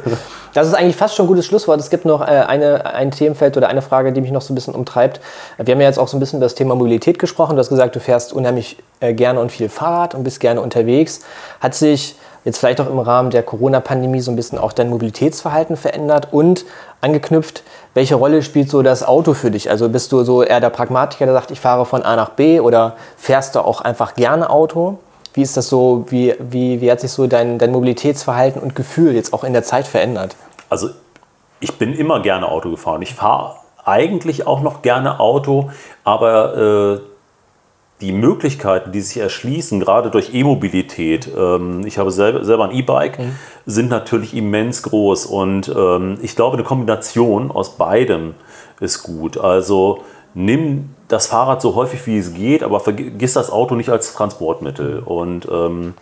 Das 0.52 0.66
ist 0.66 0.74
eigentlich 0.74 0.96
fast 0.96 1.14
schon 1.14 1.26
ein 1.26 1.28
gutes 1.28 1.46
Schlusswort. 1.46 1.78
Es 1.78 1.88
gibt 1.88 2.04
noch 2.04 2.20
äh, 2.20 2.24
eine, 2.24 2.84
ein 2.86 3.12
Themenfeld 3.12 3.56
oder 3.56 3.68
eine 3.68 3.80
Frage, 3.80 4.12
die 4.12 4.20
mich 4.20 4.32
noch 4.32 4.42
so 4.42 4.52
ein 4.52 4.56
bisschen 4.56 4.74
umtreibt. 4.74 5.20
Wir 5.56 5.72
haben 5.72 5.80
ja 5.80 5.86
jetzt 5.86 6.00
auch 6.00 6.08
so 6.08 6.16
ein 6.16 6.20
bisschen 6.20 6.38
über 6.38 6.46
das 6.46 6.56
Thema 6.56 6.74
Mobilität 6.74 7.20
gesprochen. 7.20 7.54
Du 7.54 7.60
hast 7.60 7.68
gesagt, 7.68 7.94
du 7.94 8.00
fährst 8.00 8.32
unheimlich 8.32 8.78
äh, 8.98 9.14
gerne 9.14 9.38
und 9.38 9.52
viel 9.52 9.68
Fahrrad 9.68 10.16
und 10.16 10.24
bist 10.24 10.40
gerne 10.40 10.60
unterwegs. 10.60 11.20
Hat 11.60 11.76
sich 11.76 12.16
jetzt 12.44 12.58
vielleicht 12.58 12.80
auch 12.80 12.90
im 12.90 12.98
Rahmen 12.98 13.30
der 13.30 13.44
Corona-Pandemie 13.44 14.20
so 14.20 14.32
ein 14.32 14.36
bisschen 14.36 14.58
auch 14.58 14.72
dein 14.72 14.90
Mobilitätsverhalten 14.90 15.76
verändert 15.76 16.28
und 16.32 16.64
angeknüpft, 17.00 17.62
welche 17.94 18.16
Rolle 18.16 18.42
spielt 18.42 18.68
so 18.68 18.82
das 18.82 19.06
Auto 19.06 19.34
für 19.34 19.52
dich? 19.52 19.70
Also 19.70 19.88
bist 19.88 20.10
du 20.10 20.24
so 20.24 20.42
eher 20.42 20.58
der 20.60 20.70
Pragmatiker, 20.70 21.26
der 21.26 21.34
sagt, 21.34 21.52
ich 21.52 21.60
fahre 21.60 21.86
von 21.86 22.02
A 22.02 22.16
nach 22.16 22.30
B 22.30 22.58
oder 22.58 22.96
fährst 23.16 23.54
du 23.54 23.60
auch 23.60 23.80
einfach 23.80 24.14
gerne 24.14 24.50
Auto? 24.50 24.98
Wie 25.38 25.42
ist 25.42 25.56
das 25.56 25.68
so, 25.68 26.04
wie, 26.08 26.34
wie, 26.40 26.80
wie 26.80 26.90
hat 26.90 26.98
sich 26.98 27.12
so 27.12 27.28
dein, 27.28 27.60
dein 27.60 27.70
Mobilitätsverhalten 27.70 28.60
und 28.60 28.74
Gefühl 28.74 29.14
jetzt 29.14 29.32
auch 29.32 29.44
in 29.44 29.52
der 29.52 29.62
Zeit 29.62 29.86
verändert? 29.86 30.34
Also 30.68 30.90
ich 31.60 31.78
bin 31.78 31.94
immer 31.94 32.18
gerne 32.22 32.48
Auto 32.48 32.72
gefahren. 32.72 33.02
Ich 33.02 33.14
fahre 33.14 33.54
eigentlich 33.84 34.48
auch 34.48 34.62
noch 34.62 34.82
gerne 34.82 35.20
Auto, 35.20 35.70
aber 36.02 36.96
äh, 36.96 37.00
die 38.00 38.10
Möglichkeiten, 38.10 38.90
die 38.90 39.00
sich 39.00 39.18
erschließen, 39.18 39.78
gerade 39.78 40.10
durch 40.10 40.34
E-Mobilität, 40.34 41.28
ähm, 41.38 41.86
ich 41.86 41.98
habe 41.98 42.10
selber, 42.10 42.44
selber 42.44 42.64
ein 42.64 42.72
E-Bike, 42.72 43.20
mhm. 43.20 43.36
sind 43.64 43.90
natürlich 43.90 44.34
immens 44.34 44.82
groß. 44.82 45.26
Und 45.26 45.68
ähm, 45.68 46.18
ich 46.20 46.34
glaube, 46.34 46.54
eine 46.56 46.64
Kombination 46.64 47.52
aus 47.52 47.76
beidem 47.76 48.34
ist 48.80 49.04
gut. 49.04 49.38
Also 49.38 50.02
nimm 50.38 50.94
das 51.08 51.26
Fahrrad 51.26 51.60
so 51.60 51.74
häufig 51.74 52.06
wie 52.06 52.16
es 52.16 52.32
geht, 52.32 52.62
aber 52.62 52.78
vergiss 52.80 53.32
das 53.32 53.50
Auto 53.50 53.74
nicht 53.74 53.90
als 53.90 54.14
Transportmittel. 54.14 55.00
Und, 55.00 55.48
ähm, 55.50 55.94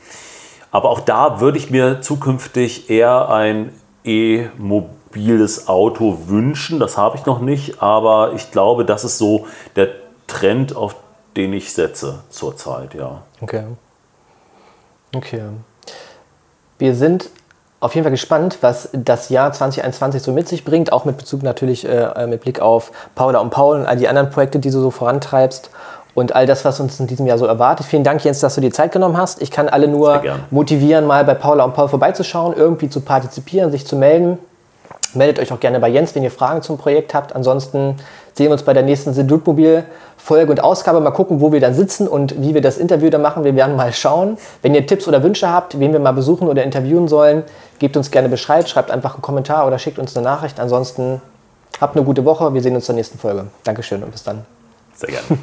aber 0.70 0.90
auch 0.90 1.00
da 1.00 1.40
würde 1.40 1.56
ich 1.58 1.70
mir 1.70 2.02
zukünftig 2.02 2.90
eher 2.90 3.30
ein 3.30 3.72
E-mobiles 4.04 5.68
Auto 5.68 6.18
wünschen. 6.26 6.78
Das 6.78 6.98
habe 6.98 7.16
ich 7.16 7.24
noch 7.24 7.40
nicht, 7.40 7.82
aber 7.82 8.32
ich 8.34 8.50
glaube, 8.50 8.84
das 8.84 9.04
ist 9.04 9.16
so 9.16 9.46
der 9.74 9.88
Trend, 10.26 10.76
auf 10.76 10.96
den 11.36 11.52
ich 11.54 11.72
setze 11.72 12.20
zurzeit, 12.28 12.94
ja. 12.94 13.22
Okay. 13.40 13.64
Okay. 15.14 15.44
Wir 16.78 16.94
sind 16.94 17.30
auf 17.78 17.94
jeden 17.94 18.04
Fall 18.04 18.12
gespannt, 18.12 18.58
was 18.62 18.88
das 18.92 19.28
Jahr 19.28 19.52
2021 19.52 20.22
so 20.22 20.32
mit 20.32 20.48
sich 20.48 20.64
bringt, 20.64 20.92
auch 20.92 21.04
mit 21.04 21.18
Bezug 21.18 21.42
natürlich 21.42 21.86
äh, 21.86 22.26
mit 22.26 22.40
Blick 22.40 22.60
auf 22.60 22.90
Paula 23.14 23.38
und 23.40 23.50
Paul 23.50 23.76
und 23.76 23.86
all 23.86 23.96
die 23.96 24.08
anderen 24.08 24.30
Projekte, 24.30 24.58
die 24.58 24.70
du 24.70 24.80
so 24.80 24.90
vorantreibst 24.90 25.70
und 26.14 26.34
all 26.34 26.46
das, 26.46 26.64
was 26.64 26.80
uns 26.80 26.98
in 26.98 27.06
diesem 27.06 27.26
Jahr 27.26 27.36
so 27.36 27.44
erwartet. 27.44 27.86
Vielen 27.86 28.02
Dank, 28.02 28.24
Jens, 28.24 28.40
dass 28.40 28.54
du 28.54 28.62
dir 28.62 28.72
Zeit 28.72 28.92
genommen 28.92 29.18
hast. 29.18 29.42
Ich 29.42 29.50
kann 29.50 29.68
alle 29.68 29.86
nur 29.86 30.22
motivieren, 30.50 31.06
mal 31.06 31.24
bei 31.24 31.34
Paula 31.34 31.64
und 31.64 31.74
Paul 31.74 31.88
vorbeizuschauen, 31.88 32.54
irgendwie 32.56 32.88
zu 32.88 33.02
partizipieren, 33.02 33.70
sich 33.70 33.86
zu 33.86 33.96
melden. 33.96 34.38
Meldet 35.12 35.38
euch 35.38 35.52
auch 35.52 35.60
gerne 35.60 35.78
bei 35.78 35.88
Jens, 35.88 36.14
wenn 36.14 36.22
ihr 36.22 36.30
Fragen 36.30 36.62
zum 36.62 36.78
Projekt 36.78 37.12
habt. 37.12 37.36
Ansonsten 37.36 37.96
sehen 38.36 38.46
wir 38.46 38.52
uns 38.52 38.62
bei 38.62 38.74
der 38.74 38.82
nächsten 38.82 39.14
Sedutmobil 39.14 39.84
Folge 40.16 40.50
und 40.50 40.62
Ausgabe. 40.62 41.00
Mal 41.00 41.10
gucken, 41.10 41.40
wo 41.40 41.52
wir 41.52 41.60
dann 41.60 41.74
sitzen 41.74 42.06
und 42.06 42.40
wie 42.42 42.52
wir 42.52 42.60
das 42.60 42.78
Interview 42.78 43.10
dann 43.10 43.22
machen. 43.22 43.44
Wir 43.44 43.54
werden 43.54 43.76
mal 43.76 43.92
schauen. 43.92 44.36
Wenn 44.62 44.74
ihr 44.74 44.86
Tipps 44.86 45.08
oder 45.08 45.22
Wünsche 45.22 45.50
habt, 45.50 45.78
wen 45.80 45.92
wir 45.92 46.00
mal 46.00 46.12
besuchen 46.12 46.48
oder 46.48 46.62
interviewen 46.62 47.08
sollen, 47.08 47.44
gebt 47.78 47.96
uns 47.96 48.10
gerne 48.10 48.28
Bescheid, 48.28 48.68
schreibt 48.68 48.90
einfach 48.90 49.14
einen 49.14 49.22
Kommentar 49.22 49.66
oder 49.66 49.78
schickt 49.78 49.98
uns 49.98 50.16
eine 50.16 50.24
Nachricht. 50.24 50.60
Ansonsten 50.60 51.22
habt 51.80 51.96
eine 51.96 52.04
gute 52.04 52.24
Woche. 52.24 52.52
Wir 52.52 52.62
sehen 52.62 52.74
uns 52.74 52.84
zur 52.84 52.94
nächsten 52.94 53.18
Folge. 53.18 53.46
Dankeschön 53.64 54.02
und 54.02 54.12
bis 54.12 54.22
dann. 54.22 54.44
Sehr 54.94 55.10
gerne. 55.10 55.40